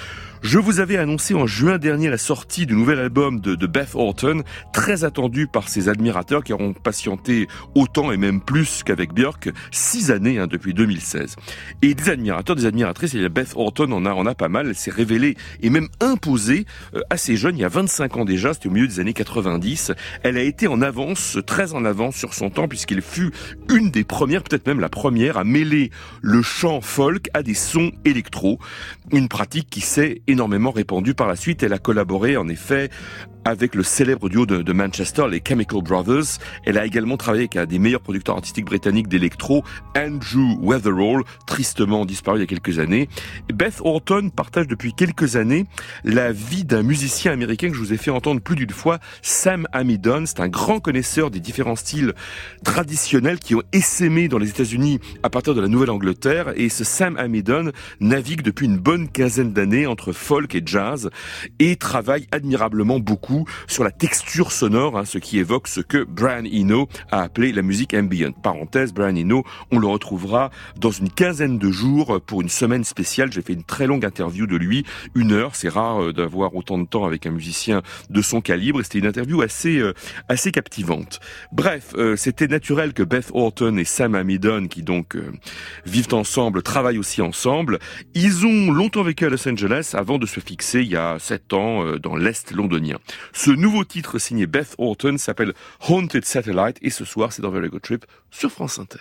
Je 0.42 0.60
vous 0.60 0.80
avais 0.80 0.98
annoncé 0.98 1.34
en 1.34 1.48
juin 1.48 1.80
dernier 1.80 2.10
la 2.10 2.20
sortie 2.20 2.68
du 2.68 2.76
nouvel 2.76 3.00
album 3.00 3.40
de, 3.40 3.56
de 3.56 3.68
Beth 3.68 3.96
Orton, 3.96 4.44
très 4.74 5.04
attendu 5.04 5.48
par 5.48 5.70
ses 5.70 5.90
admirateurs 5.90 6.44
qui 6.44 6.54
auront 6.54 6.74
patienté 6.74 7.48
autant 7.74 8.12
et 8.12 8.18
même 8.18 8.42
plus 8.46 8.84
qu'avec 8.84 9.14
Björk, 9.14 9.50
six 9.72 10.12
années 10.12 10.40
hein, 10.40 10.48
depuis 10.48 10.74
2016. 10.74 11.36
Et 11.82 11.94
des 11.94 12.10
admirateurs, 12.10 12.56
des 12.56 12.66
admiratrices, 12.66 13.14
et 13.16 13.30
Beth 13.30 13.54
Orton 13.56 13.92
en 13.92 14.06
a, 14.06 14.14
en 14.14 14.26
a 14.26 14.36
pas 14.36 14.50
mal, 14.50 14.68
elle 14.68 14.76
s'est 14.76 14.92
révélée 14.92 15.36
et 15.62 15.70
même 15.70 15.88
imposée 16.00 16.66
euh, 16.94 17.02
assez 17.10 17.36
jeune, 17.36 17.58
il 17.58 17.62
y 17.62 17.66
a 17.66 17.70
25 17.70 18.18
ans 18.18 18.26
déjà, 18.26 18.54
c'était 18.54 18.68
au 18.68 18.72
milieu 18.72 18.88
des 18.88 19.00
années 19.00 19.14
90. 19.14 19.92
Elle 20.24 20.38
a 20.38 20.42
été 20.42 20.68
en 20.68 20.82
avance, 20.82 21.38
très 21.46 21.74
en 21.74 21.86
avance 21.86 22.16
sur 22.16 22.34
son 22.34 22.50
temps, 22.50 22.68
puisqu'elle 22.68 23.02
fut 23.02 23.32
une 23.70 23.92
des 23.92 24.04
premières, 24.04 24.44
peut-être 24.44 24.68
même 24.68 24.80
la 24.80 24.90
première, 24.90 25.38
à 25.38 25.44
mêler 25.44 25.92
le 26.22 26.42
chant 26.42 26.82
folk 26.82 27.30
à 27.34 27.44
des 27.44 27.54
sons 27.54 27.92
électro, 28.06 28.60
une 29.12 29.28
pratique 29.28 29.70
qui 29.70 29.82
s'est 29.82 30.22
énormément 30.28 30.72
répandue 30.72 31.14
par 31.14 31.28
la 31.28 31.36
suite. 31.36 31.64
Elle 31.64 31.74
a 31.74 31.80
collaboré 31.80 32.38
en 32.38 32.48
effet 32.48 32.90
avec 33.46 33.76
le 33.76 33.84
célèbre 33.84 34.28
duo 34.28 34.46
de, 34.46 34.64
de 34.64 34.74
Manchester, 34.74 35.26
les 35.30 35.42
Chemical 35.48 35.82
Brothers. 35.84 36.40
Elle 36.66 36.78
a 36.78 36.86
également 36.86 37.16
travaillé 37.16 37.44
avec 37.44 37.56
un 37.56 37.66
des 37.66 37.80
meilleurs 37.80 38.02
producteurs 38.02 38.35
artistiques 38.36 38.66
britanniques 38.66 39.08
d'électro, 39.08 39.64
Andrew 39.98 40.58
Weatherall, 40.62 41.24
tristement 41.48 42.06
disparu 42.06 42.38
il 42.38 42.42
y 42.42 42.44
a 42.44 42.48
quelques 42.48 42.80
années. 42.80 43.10
Beth 43.54 43.82
Orton 43.84 44.30
partage 44.30 44.68
depuis 44.68 44.94
quelques 44.94 45.36
années 45.36 45.66
la 46.04 46.32
vie 46.32 46.64
d'un 46.64 46.84
musicien 46.84 47.32
américain 47.32 47.70
que 47.70 47.76
je 47.76 47.80
vous 47.80 47.94
ai 47.94 47.98
fait 47.98 48.12
entendre 48.12 48.42
plus 48.42 48.56
d'une 48.56 48.70
fois, 48.70 49.00
Sam 49.22 49.68
Amidon. 49.72 50.26
C'est 50.26 50.40
un 50.40 50.48
grand 50.48 50.80
connaisseur 50.80 51.32
des 51.32 51.40
différents 51.40 51.76
styles 51.76 52.14
traditionnels 52.64 53.40
qui 53.40 53.56
ont 53.56 53.64
essaimé 53.74 54.28
dans 54.28 54.38
les 54.38 54.50
États-Unis 54.50 55.00
à 55.24 55.30
partir 55.30 55.56
de 55.56 55.62
la 55.62 55.68
Nouvelle-Angleterre. 55.68 56.54
Et 56.56 56.70
ce 56.70 56.84
Sam 56.84 57.18
Amidon 57.18 57.72
navigue 58.00 58.42
depuis 58.42 58.66
une 58.66 58.78
bonne 58.78 59.10
quinzaine 59.10 59.54
d'années 59.54 59.88
entre 59.88 60.12
folk 60.12 60.56
et 60.56 60.62
jazz 60.66 61.10
et 61.60 61.76
travaille 61.76 62.28
admirablement 62.32 63.00
beaucoup 63.00 63.46
sur 63.68 63.84
la 63.84 63.92
texture 63.92 64.52
sonore, 64.52 64.98
hein, 64.98 65.06
ce 65.06 65.18
qui 65.18 65.40
évoque 65.40 65.68
ce 65.68 65.82
que 65.82 66.04
Brian 66.04 66.44
Eno 66.46 66.88
a 67.12 67.22
appelé 67.22 67.52
la 67.52 67.62
musique 67.62 67.94
ambient. 67.94 68.25
Parenthèse, 68.34 68.94
Brian 68.94 69.16
Eno, 69.16 69.44
on 69.72 69.80
le 69.80 69.88
retrouvera 69.88 70.52
dans 70.78 70.92
une 70.92 71.10
quinzaine 71.10 71.58
de 71.58 71.72
jours 71.72 72.22
pour 72.26 72.42
une 72.42 72.50
semaine 72.50 72.84
spéciale. 72.84 73.32
J'ai 73.32 73.42
fait 73.42 73.54
une 73.54 73.64
très 73.64 73.88
longue 73.88 74.06
interview 74.06 74.48
de 74.48 74.56
lui, 74.56 74.86
une 75.14 75.32
heure. 75.32 75.56
C'est 75.56 75.70
rare 75.70 76.04
euh, 76.04 76.14
d'avoir 76.14 76.56
autant 76.56 76.78
de 76.78 76.86
temps 76.86 77.06
avec 77.06 77.26
un 77.26 77.32
musicien 77.32 77.82
de 78.10 78.22
son 78.22 78.42
calibre. 78.42 78.82
C'était 78.84 79.00
une 79.00 79.08
interview 79.08 79.42
assez 79.42 79.80
euh, 79.80 79.94
assez 80.30 80.52
captivante. 80.52 81.20
Bref, 81.52 81.94
euh, 81.96 82.16
c'était 82.16 82.48
naturel 82.48 82.94
que 82.94 83.04
Beth 83.04 83.32
Orton 83.34 83.78
et 83.78 83.86
Sam 83.86 84.16
Amidon, 84.16 84.68
qui 84.68 84.84
donc 84.84 85.18
vivent 85.86 86.14
ensemble, 86.14 86.62
travaillent 86.64 86.98
aussi 86.98 87.22
ensemble. 87.22 87.80
Ils 88.14 88.46
ont 88.46 88.72
longtemps 88.72 89.04
vécu 89.04 89.26
à 89.26 89.30
Los 89.30 89.48
Angeles 89.48 89.92
avant 89.94 90.18
de 90.18 90.26
se 90.26 90.40
fixer 90.40 90.82
il 90.82 90.88
y 90.88 90.96
a 90.96 91.18
sept 91.20 91.54
ans 91.54 91.98
dans 91.98 92.16
l'Est 92.16 92.52
londonien. 92.52 92.98
Ce 93.34 93.52
nouveau 93.52 93.84
titre 93.84 94.20
signé 94.20 94.48
Beth 94.48 94.76
Orton 94.78 95.18
s'appelle 95.18 95.54
Haunted 95.88 96.26
Satellite 96.26 96.78
et 96.82 96.90
ce 96.90 97.06
soir 97.06 97.32
c'est 97.32 97.42
dans 97.42 97.52
Very 97.52 97.70
Good 97.70 97.82
Trip 97.82 98.06
sur 98.32 98.52
France 98.52 98.80
Inter. 98.80 99.00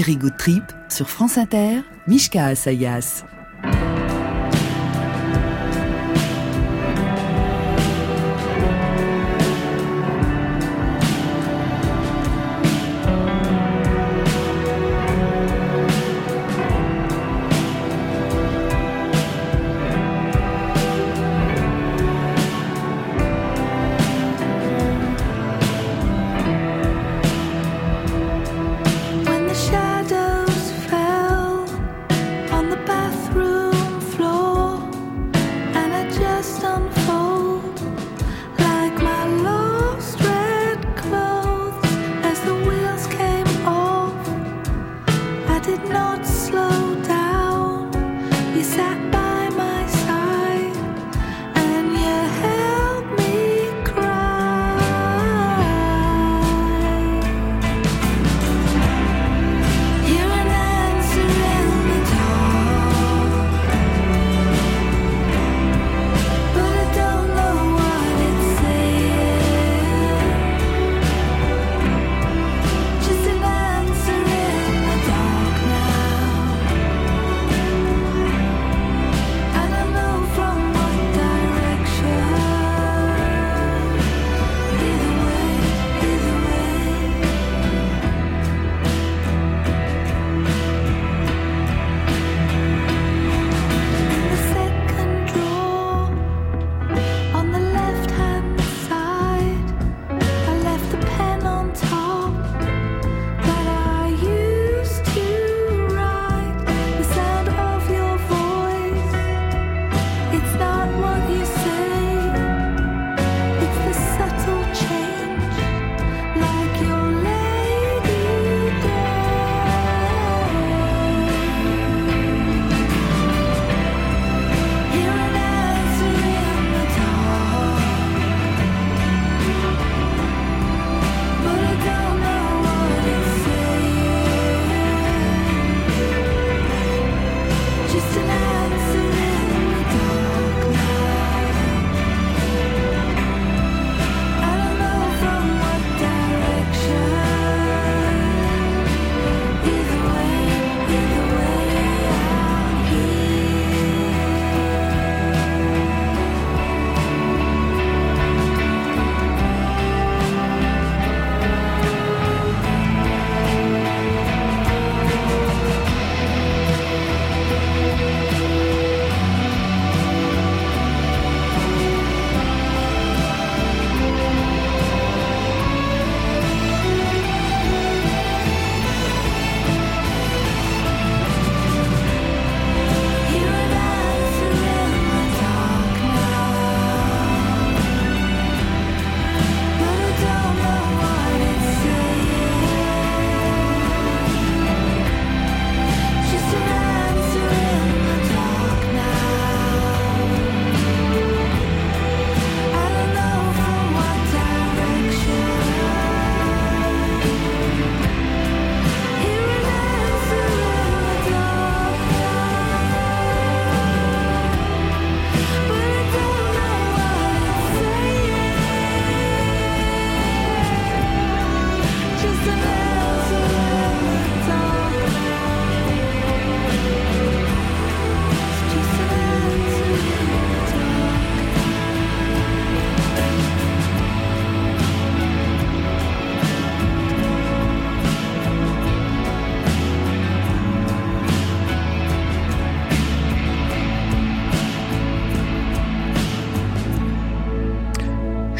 Very 0.00 0.16
Trip 0.38 0.62
sur 0.88 1.10
France 1.10 1.36
Inter, 1.36 1.82
Mishka 2.06 2.46
Asayas. 2.46 3.22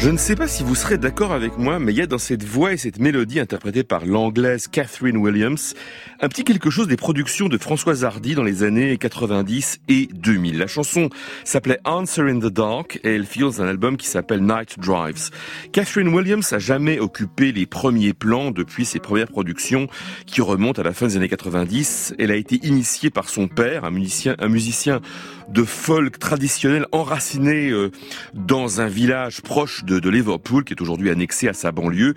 Je 0.01 0.09
ne 0.09 0.17
sais 0.17 0.35
pas 0.35 0.47
si 0.47 0.63
vous 0.63 0.73
serez 0.73 0.97
d'accord 0.97 1.31
avec 1.31 1.59
moi, 1.59 1.77
mais 1.77 1.93
il 1.93 1.97
y 1.99 2.01
a 2.01 2.07
dans 2.07 2.17
cette 2.17 2.43
voix 2.43 2.73
et 2.73 2.77
cette 2.77 2.97
mélodie 2.97 3.39
interprétée 3.39 3.83
par 3.83 4.03
l'anglaise 4.03 4.67
Catherine 4.67 5.15
Williams 5.15 5.75
un 6.21 6.27
petit 6.27 6.43
quelque 6.43 6.71
chose 6.71 6.87
des 6.87 6.97
productions 6.97 7.49
de 7.49 7.57
Françoise 7.59 8.03
Hardy 8.03 8.33
dans 8.33 8.43
les 8.43 8.63
années 8.63 8.97
90 8.97 9.81
et 9.89 10.07
2000. 10.11 10.57
La 10.57 10.65
chanson 10.65 11.09
s'appelait 11.43 11.79
Answer 11.85 12.23
in 12.23 12.39
the 12.39 12.51
Dark 12.51 12.99
et 13.03 13.15
elle 13.15 13.27
figure 13.27 13.61
un 13.61 13.67
album 13.67 13.95
qui 13.95 14.07
s'appelle 14.07 14.41
Night 14.41 14.79
Drives. 14.79 15.29
Catherine 15.71 16.07
Williams 16.07 16.51
a 16.51 16.57
jamais 16.57 16.99
occupé 16.99 17.51
les 17.51 17.67
premiers 17.67 18.13
plans 18.13 18.49
depuis 18.49 18.85
ses 18.85 18.99
premières 18.99 19.29
productions 19.29 19.87
qui 20.25 20.41
remontent 20.41 20.81
à 20.81 20.85
la 20.85 20.93
fin 20.93 21.07
des 21.07 21.17
années 21.17 21.29
90. 21.29 22.15
Elle 22.17 22.31
a 22.31 22.35
été 22.35 22.59
initiée 22.63 23.11
par 23.11 23.29
son 23.29 23.47
père, 23.47 23.85
un 23.85 23.91
musicien, 23.91 24.35
un 24.39 24.47
musicien 24.47 24.99
de 25.51 25.63
folk 25.63 26.17
traditionnel 26.19 26.85
enraciné 26.91 27.69
euh, 27.69 27.91
dans 28.33 28.81
un 28.81 28.87
village 28.87 29.41
proche 29.41 29.83
de, 29.83 29.99
de 29.99 30.09
Liverpool 30.09 30.63
qui 30.63 30.73
est 30.73 30.81
aujourd'hui 30.81 31.09
annexé 31.09 31.47
à 31.47 31.53
sa 31.53 31.71
banlieue. 31.71 32.13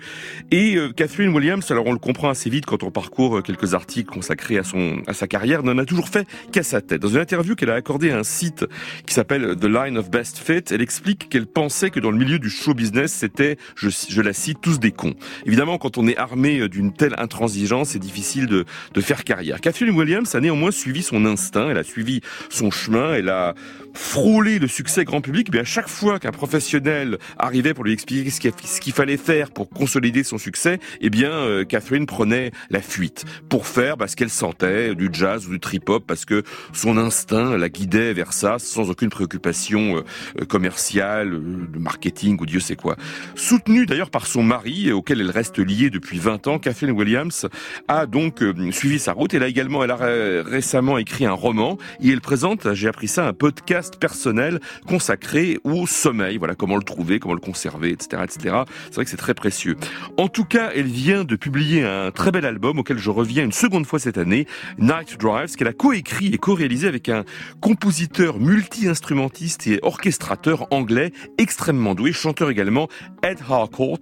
Et 0.51 0.75
euh, 0.75 0.91
Catherine 0.91 1.33
Williams, 1.33 1.69
alors 1.71 1.85
on 1.87 1.91
le 1.91 1.99
comprend 1.99 2.29
assez 2.29 2.49
vite 2.49 2.65
quand 2.65 2.83
on 2.83 2.91
parcourt 2.91 3.37
euh, 3.37 3.41
quelques 3.41 3.73
articles 3.73 4.11
consacrés 4.11 4.57
à 4.57 4.63
son 4.63 5.01
à 5.07 5.13
sa 5.13 5.27
carrière, 5.27 5.63
n'en 5.63 5.77
a 5.77 5.85
toujours 5.85 6.07
fait 6.07 6.27
qu'à 6.51 6.63
sa 6.63 6.81
tête. 6.81 7.01
Dans 7.01 7.09
une 7.09 7.19
interview 7.19 7.55
qu'elle 7.55 7.71
a 7.71 7.75
accordée 7.75 8.11
à 8.11 8.17
un 8.17 8.23
site 8.23 8.65
qui 9.05 9.13
s'appelle 9.13 9.55
The 9.59 9.65
Line 9.65 9.97
of 9.97 10.09
Best 10.09 10.37
Fit, 10.37 10.63
elle 10.71 10.81
explique 10.81 11.27
qu'elle 11.29 11.47
pensait 11.47 11.89
que 11.89 11.99
dans 11.99 12.11
le 12.11 12.17
milieu 12.17 12.39
du 12.39 12.49
show 12.49 12.73
business, 12.73 13.11
c'était, 13.11 13.57
je, 13.75 13.89
je 13.89 14.21
la 14.21 14.33
cite, 14.33 14.59
tous 14.61 14.79
des 14.79 14.91
cons. 14.91 15.15
Évidemment, 15.45 15.77
quand 15.77 15.97
on 15.97 16.07
est 16.07 16.17
armé 16.17 16.69
d'une 16.69 16.93
telle 16.93 17.15
intransigeance, 17.17 17.89
c'est 17.89 17.99
difficile 17.99 18.47
de, 18.47 18.65
de 18.93 19.01
faire 19.01 19.23
carrière. 19.23 19.59
Catherine 19.59 19.95
Williams 19.95 20.33
a 20.35 20.39
néanmoins 20.39 20.71
suivi 20.71 21.03
son 21.03 21.25
instinct, 21.25 21.69
elle 21.69 21.77
a 21.77 21.83
suivi 21.83 22.21
son 22.49 22.71
chemin, 22.71 23.13
a 23.29 23.55
frôlé 23.95 24.59
le 24.59 24.67
succès 24.67 25.05
grand 25.05 25.21
public, 25.21 25.49
mais 25.51 25.59
à 25.59 25.63
chaque 25.63 25.87
fois 25.89 26.19
qu'un 26.19 26.31
professionnel 26.31 27.17
arrivait 27.37 27.73
pour 27.73 27.83
lui 27.83 27.93
expliquer 27.93 28.29
ce 28.29 28.79
qu'il 28.79 28.93
fallait 28.93 29.17
faire 29.17 29.51
pour 29.51 29.69
consolider 29.69 30.23
son 30.23 30.37
succès, 30.37 30.79
eh 31.01 31.09
bien, 31.09 31.31
euh, 31.31 31.63
Catherine 31.63 32.05
prenait 32.05 32.51
la 32.69 32.81
fuite 32.81 33.25
pour 33.49 33.67
faire 33.67 33.97
bah, 33.97 34.07
ce 34.07 34.15
qu'elle 34.15 34.29
sentait, 34.29 34.95
du 34.95 35.09
jazz 35.11 35.47
ou 35.47 35.51
du 35.51 35.59
trip-hop, 35.59 36.03
parce 36.05 36.25
que 36.25 36.43
son 36.73 36.97
instinct 36.97 37.57
la 37.57 37.69
guidait 37.69 38.13
vers 38.13 38.33
ça, 38.33 38.59
sans 38.59 38.89
aucune 38.89 39.09
préoccupation 39.09 40.03
euh, 40.39 40.45
commerciale, 40.45 41.33
euh, 41.33 41.67
de 41.71 41.79
marketing 41.79 42.37
ou 42.41 42.45
Dieu 42.45 42.59
sait 42.59 42.75
quoi. 42.75 42.95
Soutenue 43.35 43.85
d'ailleurs 43.85 44.09
par 44.09 44.27
son 44.27 44.43
mari, 44.43 44.91
auquel 44.91 45.21
elle 45.21 45.31
reste 45.31 45.59
liée 45.59 45.89
depuis 45.89 46.19
20 46.19 46.47
ans, 46.47 46.59
Catherine 46.59 46.91
Williams 46.91 47.47
a 47.87 48.05
donc 48.05 48.43
suivi 48.71 48.99
sa 48.99 49.13
route. 49.13 49.33
Elle 49.33 49.43
a 49.43 49.47
également, 49.47 49.83
elle 49.83 49.91
a 49.91 49.95
ré- 49.95 50.41
récemment 50.41 50.97
écrit 50.97 51.25
un 51.25 51.33
roman 51.33 51.77
et 52.01 52.09
elle 52.09 52.21
présente, 52.21 52.73
j'ai 52.73 52.87
appris 52.87 53.07
ça, 53.07 53.27
un 53.27 53.33
podcast 53.33 53.84
personnel 53.99 54.59
consacré 54.87 55.57
au 55.63 55.87
sommeil. 55.87 56.37
Voilà 56.37 56.55
comment 56.55 56.75
le 56.75 56.83
trouver, 56.83 57.19
comment 57.19 57.33
le 57.33 57.39
conserver, 57.39 57.89
etc., 57.89 58.23
etc. 58.23 58.55
C'est 58.85 58.95
vrai 58.95 59.03
que 59.05 59.11
c'est 59.11 59.17
très 59.17 59.33
précieux. 59.33 59.75
En 60.17 60.27
tout 60.27 60.45
cas, 60.45 60.71
elle 60.75 60.87
vient 60.87 61.23
de 61.23 61.35
publier 61.35 61.83
un 61.83 62.11
très 62.11 62.31
bel 62.31 62.45
album 62.45 62.79
auquel 62.79 62.97
je 62.97 63.09
reviens 63.09 63.43
une 63.43 63.51
seconde 63.51 63.85
fois 63.85 63.99
cette 63.99 64.17
année, 64.17 64.47
Night 64.77 65.17
Drives, 65.19 65.55
qu'elle 65.55 65.67
a 65.67 65.73
coécrit 65.73 66.27
et 66.27 66.37
co-réalisé 66.37 66.87
avec 66.87 67.09
un 67.09 67.23
compositeur 67.61 68.39
multi-instrumentiste 68.39 69.67
et 69.67 69.79
orchestrateur 69.81 70.67
anglais 70.71 71.11
extrêmement 71.37 71.95
doué, 71.95 72.13
chanteur 72.13 72.49
également, 72.49 72.87
Ed 73.23 73.39
Harcourt, 73.49 73.99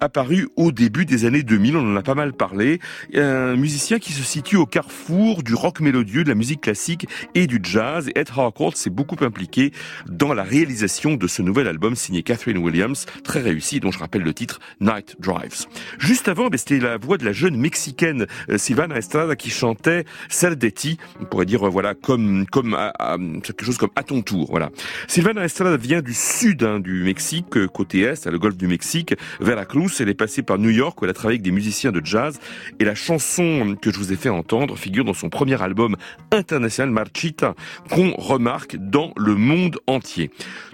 apparu 0.00 0.48
au 0.56 0.72
début 0.72 1.04
des 1.04 1.24
années 1.24 1.42
2000, 1.42 1.76
on 1.76 1.92
en 1.92 1.96
a 1.96 2.02
pas 2.02 2.14
mal 2.14 2.32
parlé, 2.32 2.80
un 3.14 3.56
musicien 3.56 3.98
qui 3.98 4.12
se 4.12 4.22
situe 4.22 4.56
au 4.56 4.66
carrefour 4.66 5.42
du 5.42 5.54
rock 5.54 5.80
mélodieux, 5.80 6.24
de 6.24 6.28
la 6.28 6.34
musique 6.34 6.62
classique 6.62 7.06
et 7.34 7.46
du 7.46 7.60
jazz. 7.62 8.10
Ed 8.14 8.28
Harcourt 8.36 8.76
s'est 8.76 8.90
beaucoup 8.90 9.16
impliqué 9.24 9.72
dans 10.06 10.32
la 10.34 10.42
réalisation 10.42 11.14
de 11.14 11.26
ce 11.26 11.42
nouvel 11.42 11.66
album 11.68 11.94
signé 11.96 12.22
Catherine 12.22 12.58
Williams, 12.58 13.06
très 13.24 13.40
réussi, 13.40 13.80
dont 13.80 13.90
je 13.90 13.98
rappelle 13.98 14.22
le 14.22 14.34
titre 14.34 14.60
Night 14.80 15.16
Drives. 15.18 15.66
Juste 15.98 16.28
avant, 16.28 16.48
ben, 16.48 16.58
c'était 16.58 16.78
la 16.78 16.96
voix 16.98 17.18
de 17.18 17.24
la 17.24 17.32
jeune 17.32 17.56
mexicaine 17.56 18.26
euh, 18.50 18.58
Silvana 18.58 18.96
Estrada 18.96 19.36
qui 19.36 19.50
chantait 19.50 20.04
Saldeti, 20.28 20.98
on 21.20 21.24
pourrait 21.24 21.46
dire 21.46 21.66
euh, 21.66 21.70
voilà 21.70 21.94
comme 21.94 22.46
comme 22.50 22.74
à- 22.74 23.16
quelque 23.42 23.64
chose 23.64 23.78
comme 23.78 23.90
à 23.96 24.02
ton 24.02 24.22
tour, 24.22 24.48
voilà. 24.50 24.70
Silvana 25.08 25.44
Estrada 25.44 25.76
vient 25.76 26.02
du 26.02 26.14
sud 26.14 26.62
hein, 26.62 26.80
du 26.80 27.02
Mexique, 27.04 27.56
euh, 27.56 27.66
côté 27.66 28.00
est, 28.02 28.26
à 28.26 28.30
le 28.30 28.38
golfe 28.38 28.56
du 28.56 28.66
Mexique, 28.66 29.14
Veracruz. 29.40 29.90
Elle 30.00 30.08
est 30.08 30.14
passée 30.14 30.42
par 30.42 30.58
New 30.58 30.70
York 30.70 31.00
où 31.00 31.04
elle 31.04 31.10
a 31.10 31.14
travaillé 31.14 31.36
avec 31.36 31.42
des 31.42 31.50
musiciens 31.50 31.92
de 31.92 32.00
jazz 32.04 32.38
et 32.78 32.84
la 32.84 32.94
chanson 32.94 33.76
que 33.80 33.90
je 33.92 33.98
vous 33.98 34.12
ai 34.12 34.16
fait 34.16 34.28
entendre 34.28 34.76
figure 34.76 35.04
dans 35.04 35.14
son 35.14 35.28
premier 35.28 35.60
album 35.62 35.96
international 36.32 36.90
Marchita 36.90 37.54
qu'on 37.90 38.12
remarque 38.12 38.76
dans 38.76 39.12
le 39.16 39.34
monde 39.34 39.78
entier. 39.86 40.30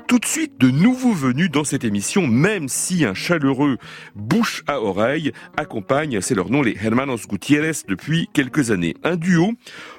Tout 0.09 0.19
de 0.19 0.25
suite, 0.25 0.59
de 0.59 0.71
nouveaux 0.71 1.13
venus 1.13 1.51
dans 1.51 1.63
cette 1.63 1.85
émission, 1.85 2.27
même 2.27 2.69
si 2.69 3.05
un 3.05 3.15
chaleureux 3.15 3.79
bouche 4.17 4.65
à 4.67 4.81
oreille 4.81 5.33
accompagne, 5.57 6.21
c'est 6.21 6.35
leur 6.35 6.51
nom, 6.51 6.63
les 6.63 6.77
Hermanos 6.83 7.29
Gutiérrez 7.29 7.85
depuis 7.87 8.29
quelques 8.33 8.73
années. 8.73 8.97
Un 9.05 9.15
duo 9.15 9.53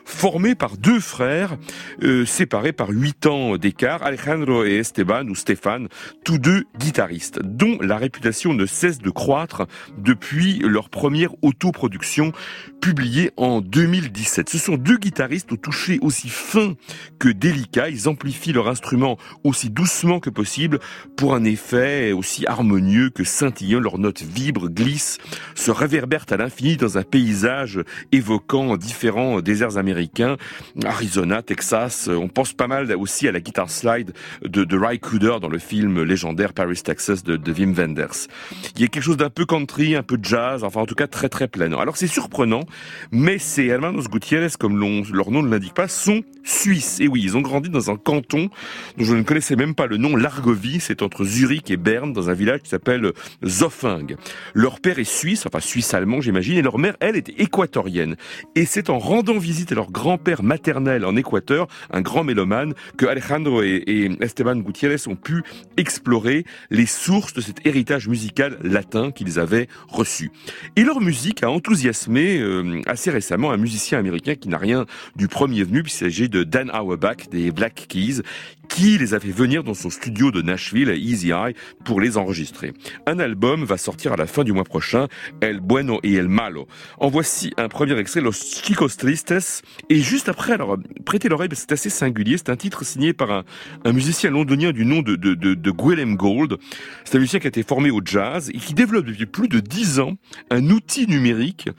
formé 0.04 0.56
par 0.56 0.76
deux 0.76 1.00
frères 1.00 1.58
euh, 2.04 2.26
séparés 2.26 2.74
par 2.74 2.90
huit 2.90 3.26
ans 3.26 3.58
d'écart, 3.58 4.04
Alejandro 4.04 4.66
et 4.66 4.80
Esteban 4.80 5.28
ou 5.28 5.36
Stéphane, 5.36 5.88
tous 6.26 6.38
deux 6.38 6.66
guitaristes, 6.78 7.40
dont 7.42 7.78
la 7.82 7.98
réputation 7.98 8.54
ne 8.54 8.66
cesse 8.66 9.00
de 9.00 9.10
croître 9.10 9.66
depuis 9.98 10.60
leur 10.60 10.90
première 10.90 11.32
autoproduction 11.42 12.34
publiée 12.82 13.32
en 13.38 13.62
2017. 13.62 14.50
Ce 14.50 14.58
sont 14.58 14.76
deux 14.76 14.98
guitaristes 14.98 15.52
au 15.52 15.58
toucher 15.58 16.00
aussi 16.02 16.30
fin 16.30 16.76
que 17.20 17.30
délicat. 17.30 17.90
Ils 17.90 18.10
amplifient 18.22 18.54
leur 18.54 18.68
instrument 18.68 19.18
aussi 19.44 19.72
doucement 19.72 20.20
que 20.20 20.30
possible 20.30 20.80
pour 21.18 21.34
un 21.34 21.44
effet 21.44 22.12
aussi 22.12 22.46
harmonieux 22.46 23.10
que 23.10 23.24
scintillant. 23.24 23.80
Leurs 23.80 23.98
notes 23.98 24.22
vibrent, 24.22 24.70
glissent, 24.70 25.18
se 25.56 25.72
réverbèrent 25.72 26.28
à 26.30 26.38
l'infini 26.38 26.78
dans 26.78 27.00
un 27.00 27.04
paysage 27.04 27.82
évoquant 28.12 28.78
différents 28.78 29.42
déserts 29.42 29.80
américains, 29.80 30.38
Arizona, 30.86 31.42
Texas. 31.42 32.10
On 32.12 32.28
pense 32.28 32.54
pas 32.54 32.68
mal 32.68 32.96
aussi 32.96 33.28
à 33.28 33.32
la 33.32 33.40
guitare 33.40 33.72
slide 33.72 34.14
de, 34.44 34.66
de 34.66 34.78
Ry 34.78 35.00
Cooder 35.00 35.38
dans 35.42 35.50
le 35.50 35.58
film 35.58 36.04
légendaire 36.04 36.54
Paris, 36.54 36.82
Texas 36.84 37.24
de, 37.24 37.38
de 37.38 37.52
Wim 37.52 37.74
Wenders. 37.74 38.28
Il 38.76 38.82
y 38.82 38.84
a 38.84 38.88
quelque 38.88 39.04
chose 39.04 39.18
d'un 39.18 39.32
peu 39.32 39.48
country, 39.48 39.96
un 39.96 40.04
peu 40.04 40.20
jazz, 40.22 40.64
enfin 40.64 40.82
en 40.82 40.86
tout 40.86 40.96
cas 40.96 41.08
très 41.08 41.28
très 41.28 41.48
planant. 41.48 41.80
Alors 41.80 41.98
c'est 41.98 42.06
surprenant, 42.06 42.66
mais 43.12 43.40
ces 43.40 43.66
Hermanos 43.66 44.10
Gutiérrez, 44.10 44.50
comme 44.60 44.80
leur 44.80 45.32
nom 45.32 45.42
ne 45.42 45.50
l'indique 45.50 45.74
pas, 45.74 45.88
sont 45.88 46.22
suisses. 46.44 47.00
Et 47.00 47.08
oui, 47.08 47.22
ils 47.24 47.36
ont 47.36 47.42
grandi 47.42 47.70
dans 47.70 47.90
un 47.90 47.96
dont 48.20 48.50
je 48.98 49.16
ne 49.16 49.24
connaissais 49.24 49.56
même 49.56 49.76
pas 49.76 49.88
le 49.88 49.98
nom, 49.98 50.16
l'Argovie, 50.16 50.80
c'est 50.80 51.02
entre 51.02 51.24
Zurich 51.24 51.72
et 51.72 51.78
Berne, 51.78 52.14
dans 52.14 52.30
un 52.30 52.34
village 52.34 52.62
qui 52.62 52.70
s'appelle 52.70 53.12
Zoffing. 53.46 54.16
Leur 54.54 54.80
père 54.80 55.00
est 55.00 55.04
suisse, 55.04 55.46
enfin 55.46 55.60
suisse-allemand 55.60 56.22
j'imagine, 56.22 56.58
et 56.58 56.62
leur 56.62 56.78
mère, 56.78 56.96
elle, 57.00 57.16
était 57.16 57.36
équatorienne. 57.38 58.16
Et 58.56 58.66
c'est 58.66 58.90
en 58.90 59.00
rendant 59.00 59.38
visite 59.38 59.72
à 59.72 59.76
leur 59.76 59.92
grand-père 59.92 60.44
maternel 60.44 61.06
en 61.06 61.16
Équateur, 61.16 61.68
un 61.92 62.02
grand 62.02 62.24
mélomane, 62.24 62.74
que 62.98 63.06
Alejandro 63.06 63.64
et, 63.64 63.84
et 63.88 64.12
Esteban 64.22 64.58
Gutiérrez 64.58 65.08
ont 65.08 65.16
pu 65.16 65.44
explorer 65.78 66.46
les 66.70 66.86
sources 66.86 67.34
de 67.34 67.42
cet 67.42 67.66
héritage 67.66 68.08
musical 68.08 68.58
latin 68.64 69.12
qu'ils 69.12 69.40
avaient 69.40 69.68
reçu. 69.88 70.32
Et 70.76 70.84
leur 70.84 71.02
musique 71.02 71.44
a 71.44 71.50
enthousiasmé 71.50 72.40
euh, 72.40 72.82
assez 72.86 73.12
récemment 73.12 73.52
un 73.52 73.58
musicien 73.58 74.00
américain 74.00 74.36
qui 74.36 74.50
n'a 74.50 74.58
rien 74.58 74.86
du 75.16 75.28
premier 75.28 75.64
venu, 75.64 75.84
puisqu'il 75.84 76.06
s'agit 76.06 76.30
de 76.30 76.44
Dan 76.44 76.72
Auerbach 76.72 77.30
des 77.30 77.52
Black 77.52 77.86
Keys, 77.88 78.01
qui 78.72 78.98
les 78.98 79.14
a 79.14 79.20
fait 79.20 79.32
venir 79.32 79.64
dans 79.64 79.74
son 79.74 79.90
studio 79.90 80.32
de 80.32 80.42
Nashville 80.42 80.90
Easy 80.90 81.32
Eye 81.32 81.54
pour 81.84 82.00
les 82.00 82.18
enregistrer. 82.18 82.74
Un 83.06 83.20
album 83.20 83.66
va 83.66 83.78
sortir 83.78 84.14
à 84.14 84.16
la 84.16 84.28
fin 84.28 84.46
du 84.46 84.54
mois 84.54 84.64
prochain, 84.64 85.08
El 85.42 85.60
Bueno 85.60 86.00
y 86.04 86.16
El 86.16 86.30
Malo. 86.30 86.68
En 86.98 87.10
voici 87.10 87.52
un 87.58 87.68
premier 87.68 87.98
extrait, 88.00 88.22
Los 88.22 88.32
Chicos 88.64 88.96
Tristes, 88.98 89.64
et 89.90 90.00
juste 90.00 90.30
après, 90.30 90.54
alors 90.54 90.78
prêtez 91.06 91.28
l'oreille, 91.28 91.50
c'est 91.54 91.74
assez 91.74 91.90
singulier, 91.90 92.38
c'est 92.38 92.50
un 92.50 92.56
titre 92.56 92.86
signé 92.86 93.12
par 93.12 93.44
un, 93.84 93.92
musicien 93.92 94.32
londonien 94.32 94.72
du 94.72 94.86
nom 94.86 95.02
de, 95.02 95.16
de, 95.16 95.72
Gold. 95.72 96.58
C'est 97.04 97.16
un 97.16 97.20
musicien 97.20 97.40
qui 97.40 97.48
a 97.48 97.50
été 97.50 97.64
formé 97.64 97.92
au 97.92 98.02
jazz 98.04 98.50
et 98.54 98.58
qui 98.58 98.74
développe 98.74 99.06
depuis 99.06 99.26
plus 99.26 99.50
de 99.50 99.60
dix 99.60 100.00
ans 100.00 100.16
un 100.50 100.70
outil 100.70 101.08
numérique, 101.08 101.70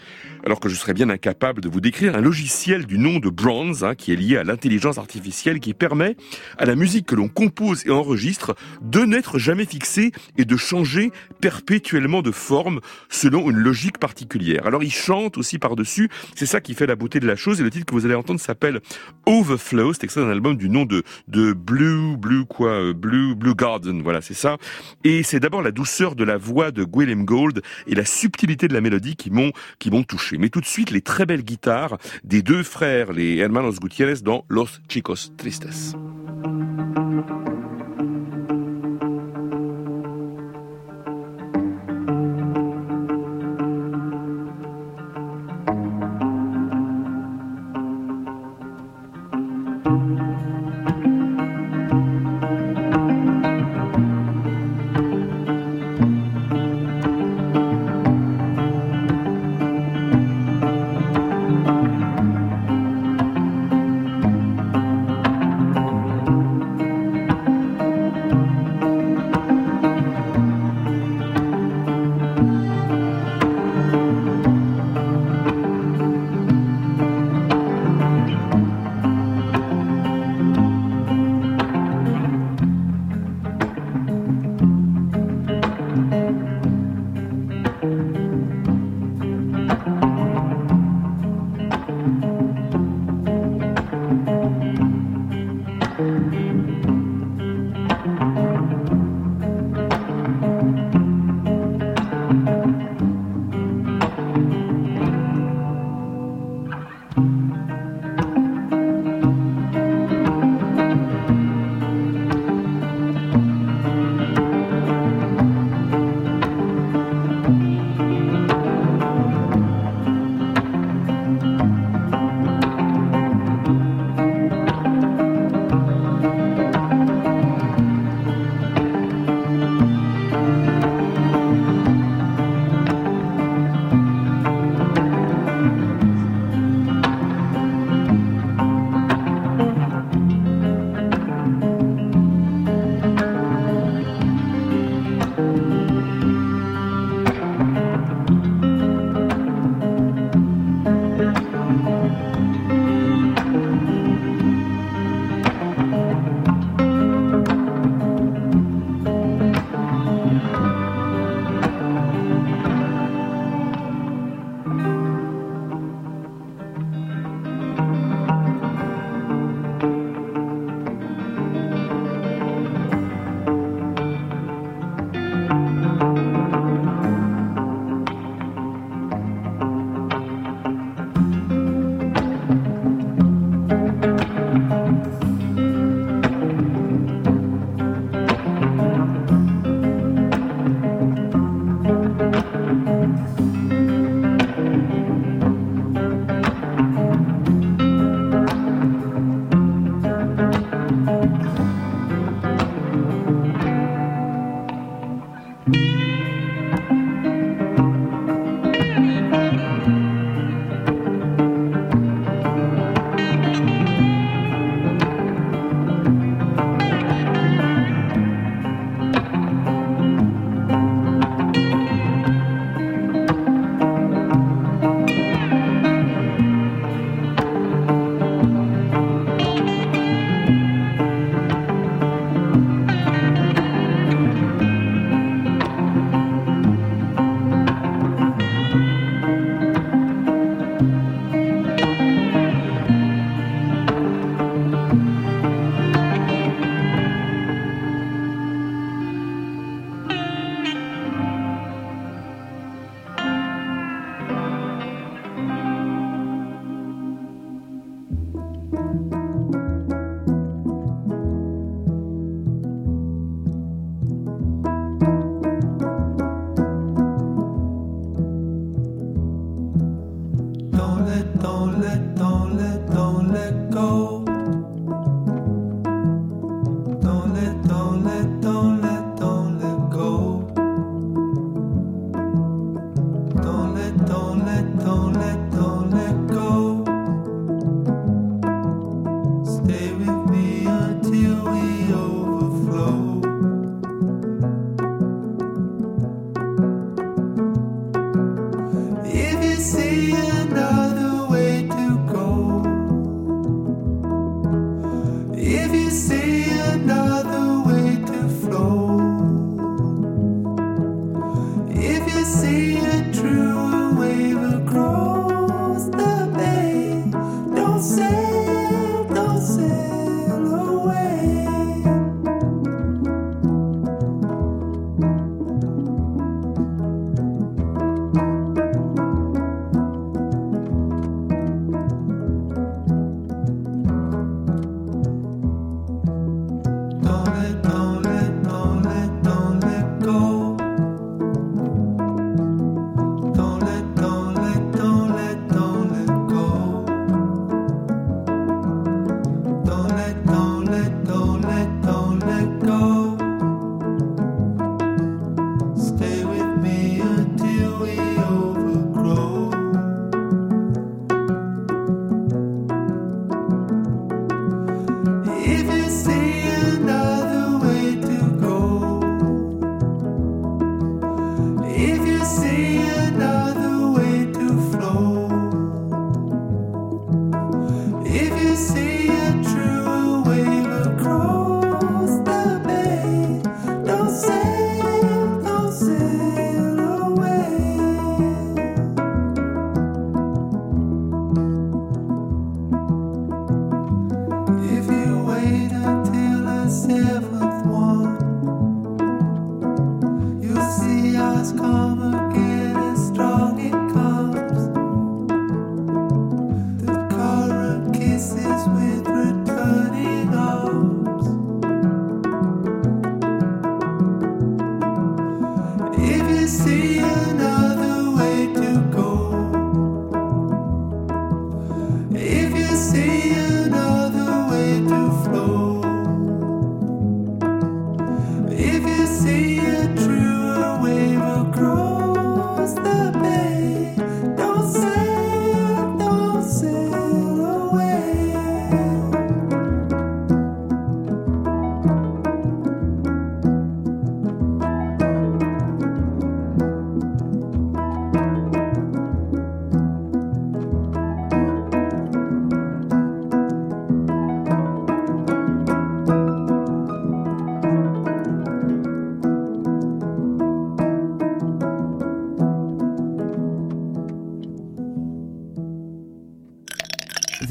alors 0.45 0.61
que 0.61 0.69
je 0.69 0.75
serais 0.75 0.93
bien 0.93 1.09
incapable 1.09 1.63
de 1.63 1.69
vous 1.71 1.81
décrire 1.81 2.15
un 2.15 2.21
logiciel 2.21 2.85
du 2.85 2.99
nom 2.99 3.19
de 3.19 3.31
Bronze, 3.31 3.83
hein, 3.83 3.95
qui 3.95 4.13
est 4.13 4.17
lié 4.17 4.37
à 4.37 4.45
l'intelligence 4.45 4.99
artificielle, 4.99 5.59
qui 5.59 5.73
permet 5.73 6.12
à 6.59 6.65
la 6.65 6.75
musique 6.75 7.07
que 7.07 7.15
l'on 7.15 7.29
compose 7.29 7.87
et 7.87 7.91
enregistre 7.91 8.55
de 8.81 9.01
n'être 9.01 9.39
jamais 9.39 9.65
fixée 9.65 10.13
et 10.37 10.45
de 10.45 10.57
changer 10.57 11.11
perpétuellement 11.41 12.23
de 12.23 12.31
forme 12.31 12.81
selon 13.09 13.51
une 13.51 13.59
logique 13.59 13.99
particulière. 13.99 14.67
Alors 14.67 14.83
il 14.83 14.93
chante 14.93 15.39
aussi 15.39 15.59
par-dessus, 15.59 16.09
c'est 16.35 16.47
ça 16.47 16.61
qui 16.61 16.75
fait 16.75 16.87
la 16.87 16.97
beauté 16.97 17.21
de 17.21 17.27
la 17.27 17.37
chose, 17.37 17.61
et 17.61 17.65
le 17.65 17.71
titre 17.71 17.87
que 17.87 17.95
vous 17.95 18.05
allez 18.05 18.15
entendre 18.15 18.41
s'appelle 18.41 18.81
Overflow, 19.27 19.93
c'est 19.93 20.05
extrait 20.05 20.23
d'un 20.23 20.31
album 20.31 20.57
du 20.57 20.69
nom 20.69 20.85
de, 20.85 21.03
de 21.29 21.53
Blue, 21.53 22.17
Blue 22.17 22.45
quoi, 22.45 22.71
euh, 22.71 22.93
Blue, 22.93 23.35
Blue 23.35 23.55
Garden, 23.55 24.03
voilà, 24.03 24.21
c'est 24.21 24.35
ça. 24.35 24.57
Et 25.05 25.23
c'est 25.23 25.41
d'abord 25.41 25.63
la 25.63 25.71
douceur 25.71 26.15
de 26.15 26.25
la 26.25 26.37
voix 26.37 26.71
de 26.71 26.85
Gwilym 26.85 27.25
Gold 27.25 27.63
et 27.87 27.95
la 27.95 28.05
subtilité 28.05 28.69
de 28.69 28.75
la 28.75 28.81
mélodie 28.81 29.17
qui 29.17 29.31
m'ont, 29.31 29.53
qui 29.79 29.91
m'ont 29.91 30.03
touché. 30.03 30.39
Mais 30.39 30.49
tout 30.49 30.61
de 30.61 30.67
suite, 30.67 30.91
les 30.91 31.01
très 31.01 31.27
belles 31.27 31.45
guitares 31.45 31.99
des 32.25 32.43
deux 32.43 32.63
frères, 32.63 33.13
les 33.13 33.39
Hermanos 33.39 33.81
Gutiérrez 33.81 34.21
dans 34.23 34.45
Los 34.49 34.81
Chicos 34.89 35.33
Tristes. 35.37 35.97
Thank 36.05 37.47
you. 37.47 37.52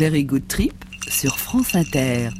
Very 0.01 0.23
Good 0.23 0.47
Trip 0.47 0.73
sur 1.07 1.37
France 1.37 1.75
Inter. 1.75 2.31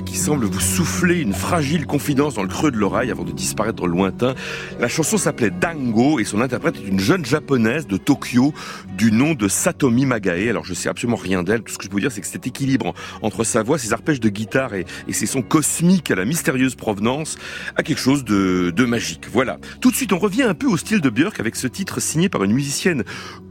Qui 0.00 0.16
semble 0.16 0.44
vous 0.46 0.60
souffler 0.60 1.20
une 1.20 1.32
fragile 1.34 1.86
confidence 1.86 2.34
dans 2.34 2.42
le 2.42 2.48
creux 2.48 2.70
de 2.70 2.76
l'oreille 2.76 3.10
avant 3.10 3.24
de 3.24 3.32
disparaître 3.32 3.86
lointain. 3.86 4.34
La 4.80 4.88
chanson 4.88 5.16
s'appelait 5.18 5.50
Dango 5.50 6.18
et 6.18 6.24
son 6.24 6.40
interprète 6.40 6.76
est 6.76 6.88
une 6.88 6.98
jeune 7.00 7.24
japonaise 7.24 7.86
de 7.86 7.96
Tokyo 7.96 8.52
du 8.96 9.12
nom 9.12 9.34
de 9.34 9.46
Satomi 9.48 10.06
Magae. 10.06 10.48
Alors 10.48 10.64
je 10.64 10.74
sais 10.74 10.88
absolument 10.88 11.16
rien 11.16 11.42
d'elle, 11.42 11.62
tout 11.62 11.72
ce 11.72 11.78
que 11.78 11.84
je 11.84 11.90
peux 11.90 12.00
dire 12.00 12.10
c'est 12.10 12.20
que 12.20 12.26
cet 12.26 12.46
équilibre 12.46 12.86
en- 12.86 12.94
entre 13.22 13.44
sa 13.44 13.62
voix, 13.62 13.78
ses 13.78 13.92
arpèges 13.92 14.20
de 14.20 14.28
guitare 14.28 14.74
et, 14.74 14.84
et 15.08 15.12
ses 15.12 15.26
sons 15.26 15.42
cosmiques 15.42 16.10
à 16.10 16.14
la 16.14 16.24
mystérieuse 16.24 16.74
provenance 16.74 17.36
a 17.76 17.82
quelque 17.82 18.00
chose 18.00 18.24
de, 18.24 18.72
de 18.74 18.84
magique. 18.84 19.26
Voilà. 19.32 19.58
Tout 19.80 19.90
de 19.90 19.96
suite 19.96 20.12
on 20.12 20.18
revient 20.18 20.42
un 20.42 20.54
peu 20.54 20.66
au 20.66 20.76
style 20.76 21.00
de 21.00 21.10
Björk 21.10 21.38
avec 21.40 21.56
ce 21.56 21.66
titre 21.66 22.00
signé 22.00 22.28
par 22.28 22.42
une 22.44 22.52
musicienne 22.52 23.04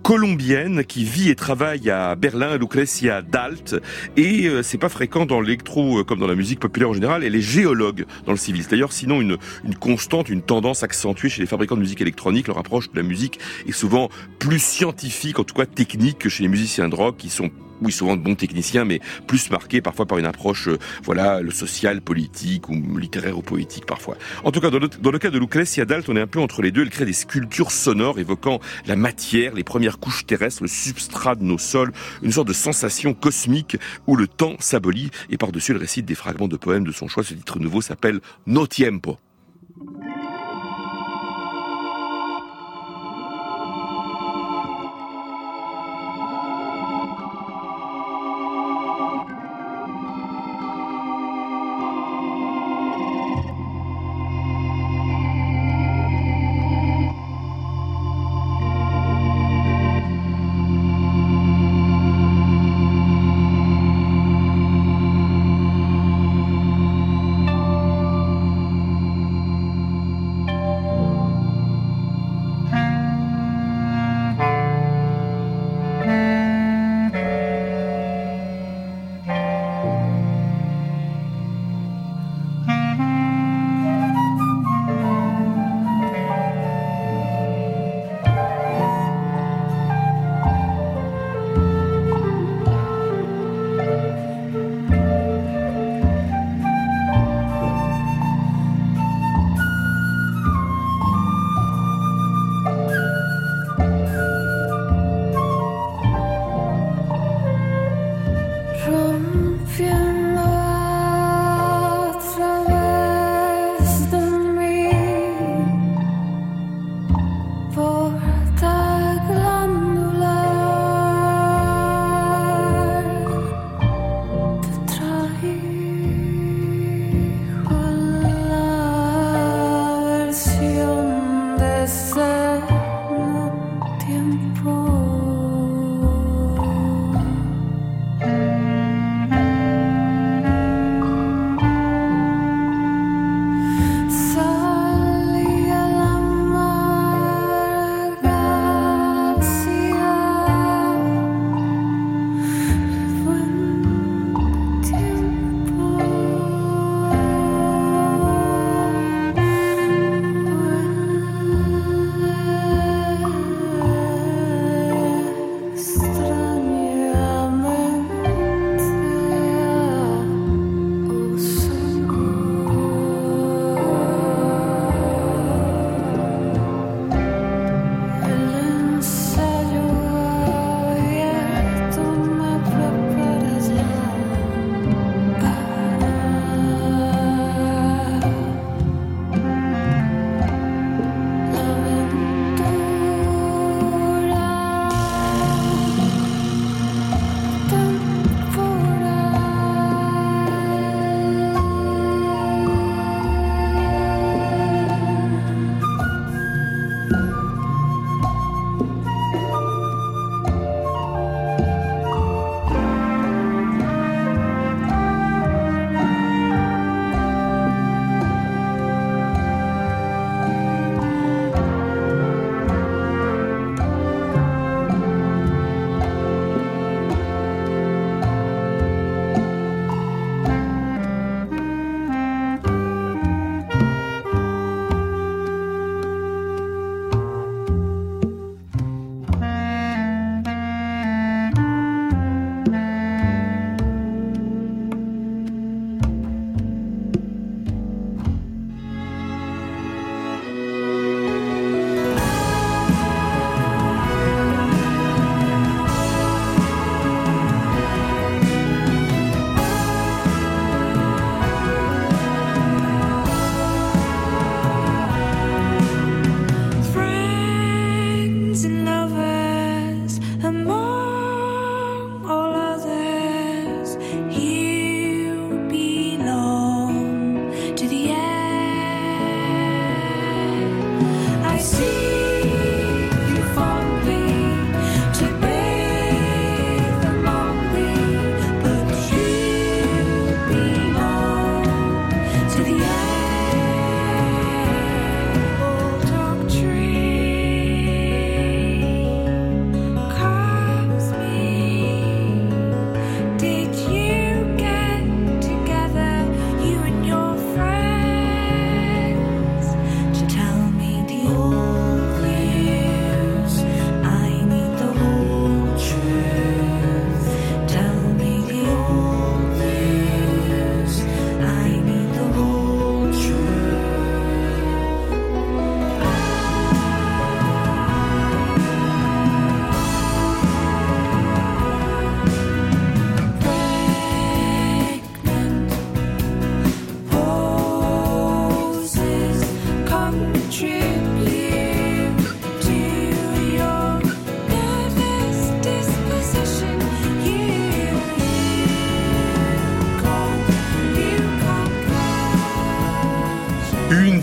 colombienne 0.03 0.83
qui 0.83 1.05
vit 1.05 1.29
et 1.29 1.35
travaille 1.35 1.89
à 1.89 2.15
Berlin, 2.15 2.57
Lucrezia 2.57 3.21
Dalt, 3.21 3.75
et 4.17 4.47
euh, 4.47 4.61
c'est 4.61 4.77
pas 4.77 4.89
fréquent 4.89 5.25
dans 5.25 5.39
l'électro 5.39 5.99
euh, 5.99 6.03
comme 6.03 6.19
dans 6.19 6.27
la 6.27 6.32
musique 6.35 6.59
populaire 6.59 6.89
en 6.89 6.93
général. 6.93 7.23
Elle 7.23 7.35
est 7.35 7.41
géologue 7.41 8.05
dans 8.25 8.31
le 8.31 8.37
civil. 8.37 8.63
C'est 8.63 8.71
D'ailleurs, 8.71 8.91
sinon 8.91 9.21
une, 9.21 9.37
une 9.63 9.75
constante, 9.75 10.29
une 10.29 10.41
tendance 10.41 10.83
accentuée 10.83 11.29
chez 11.29 11.41
les 11.41 11.47
fabricants 11.47 11.75
de 11.75 11.81
musique 11.81 12.01
électronique. 12.01 12.47
Leur 12.47 12.57
approche 12.57 12.91
de 12.91 12.97
la 12.97 13.03
musique 13.03 13.39
est 13.67 13.71
souvent 13.71 14.09
plus 14.39 14.59
scientifique, 14.59 15.39
en 15.39 15.43
tout 15.43 15.53
cas 15.55 15.65
technique, 15.65 16.19
que 16.19 16.29
chez 16.29 16.43
les 16.43 16.49
musiciens 16.49 16.89
de 16.89 16.95
rock 16.95 17.17
qui 17.17 17.29
sont 17.29 17.51
oui, 17.83 17.91
souvent 17.91 18.15
de 18.15 18.21
bons 18.21 18.35
techniciens, 18.35 18.85
mais 18.85 18.99
plus 19.27 19.49
marqués 19.49 19.81
parfois 19.81 20.05
par 20.05 20.17
une 20.17 20.25
approche, 20.25 20.67
euh, 20.67 20.77
voilà, 21.03 21.41
le 21.41 21.51
social, 21.51 22.01
politique 22.01 22.69
ou 22.69 22.97
littéraire 22.97 23.37
ou 23.37 23.41
poétique 23.41 23.85
parfois. 23.85 24.17
En 24.43 24.51
tout 24.51 24.61
cas, 24.61 24.69
dans 24.69 24.79
le, 24.79 25.19
cas 25.19 25.29
de 25.29 25.37
Lucrezia 25.37 25.85
Dalt, 25.85 26.07
on 26.09 26.15
est 26.15 26.21
un 26.21 26.27
peu 26.27 26.39
entre 26.39 26.61
les 26.61 26.71
deux. 26.71 26.81
Elle 26.81 26.89
crée 26.89 27.05
des 27.05 27.13
sculptures 27.13 27.71
sonores 27.71 28.19
évoquant 28.19 28.59
la 28.85 28.95
matière, 28.95 29.53
les 29.53 29.63
premières 29.63 29.99
couches 29.99 30.25
terrestres, 30.25 30.63
le 30.63 30.69
substrat 30.69 31.35
de 31.35 31.43
nos 31.43 31.57
sols, 31.57 31.91
une 32.21 32.31
sorte 32.31 32.47
de 32.47 32.53
sensation 32.53 33.13
cosmique 33.13 33.77
où 34.07 34.15
le 34.15 34.27
temps 34.27 34.55
s'abolit. 34.59 35.11
Et 35.29 35.37
par-dessus, 35.37 35.71
elle 35.71 35.77
récite 35.77 36.05
des 36.05 36.15
fragments 36.15 36.47
de 36.47 36.57
poèmes 36.57 36.85
de 36.85 36.91
son 36.91 37.07
choix. 37.07 37.23
Ce 37.23 37.33
titre 37.33 37.59
nouveau 37.59 37.81
s'appelle 37.81 38.19
No 38.45 38.67
Tiempo. 38.67 39.17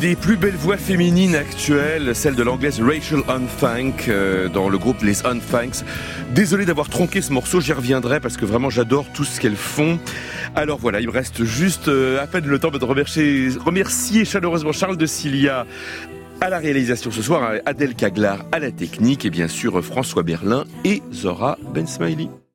Des 0.01 0.17
plus 0.17 0.39
belles 0.39 0.57
voix 0.57 0.79
féminines 0.79 1.35
actuelles, 1.35 2.15
celle 2.15 2.35
de 2.35 2.43
l'anglaise 2.43 2.81
Rachel 2.81 3.21
Unfank 3.29 4.09
euh, 4.09 4.49
dans 4.49 4.71
le 4.71 4.79
groupe 4.79 5.03
Les 5.03 5.27
Unfanks. 5.27 5.85
Désolé 6.35 6.65
d'avoir 6.65 6.89
tronqué 6.89 7.21
ce 7.21 7.33
morceau, 7.33 7.61
j'y 7.61 7.75
reviendrai 7.75 8.19
parce 8.19 8.39
que 8.39 8.47
vraiment 8.47 8.71
j'adore 8.71 9.05
tout 9.13 9.25
ce 9.25 9.39
qu'elles 9.39 9.57
font. 9.57 9.99
Alors 10.57 10.79
voilà, 10.79 11.01
il 11.01 11.07
me 11.07 11.13
reste 11.13 11.45
juste 11.45 11.89
euh, 11.89 12.23
à 12.23 12.27
peine 12.27 12.47
le 12.47 12.59
temps 12.59 12.71
de 12.71 12.83
remercier, 12.83 13.51
remercier 13.63 14.25
chaleureusement 14.25 14.73
Charles 14.73 14.97
de 14.97 15.07
Cilia 15.07 15.67
à 16.41 16.49
la 16.49 16.59
réalisation 16.59 17.11
ce 17.11 17.21
soir, 17.21 17.53
Adèle 17.67 17.95
Caglar 17.95 18.47
à 18.53 18.59
la 18.59 18.71
technique 18.71 19.27
et 19.27 19.31
bien 19.31 19.49
sûr 19.49 19.85
François 19.85 20.23
Berlin 20.23 20.65
et 20.85 21.03
Zora 21.13 21.59
Ben 21.75 21.87
Smiley. 21.87 22.29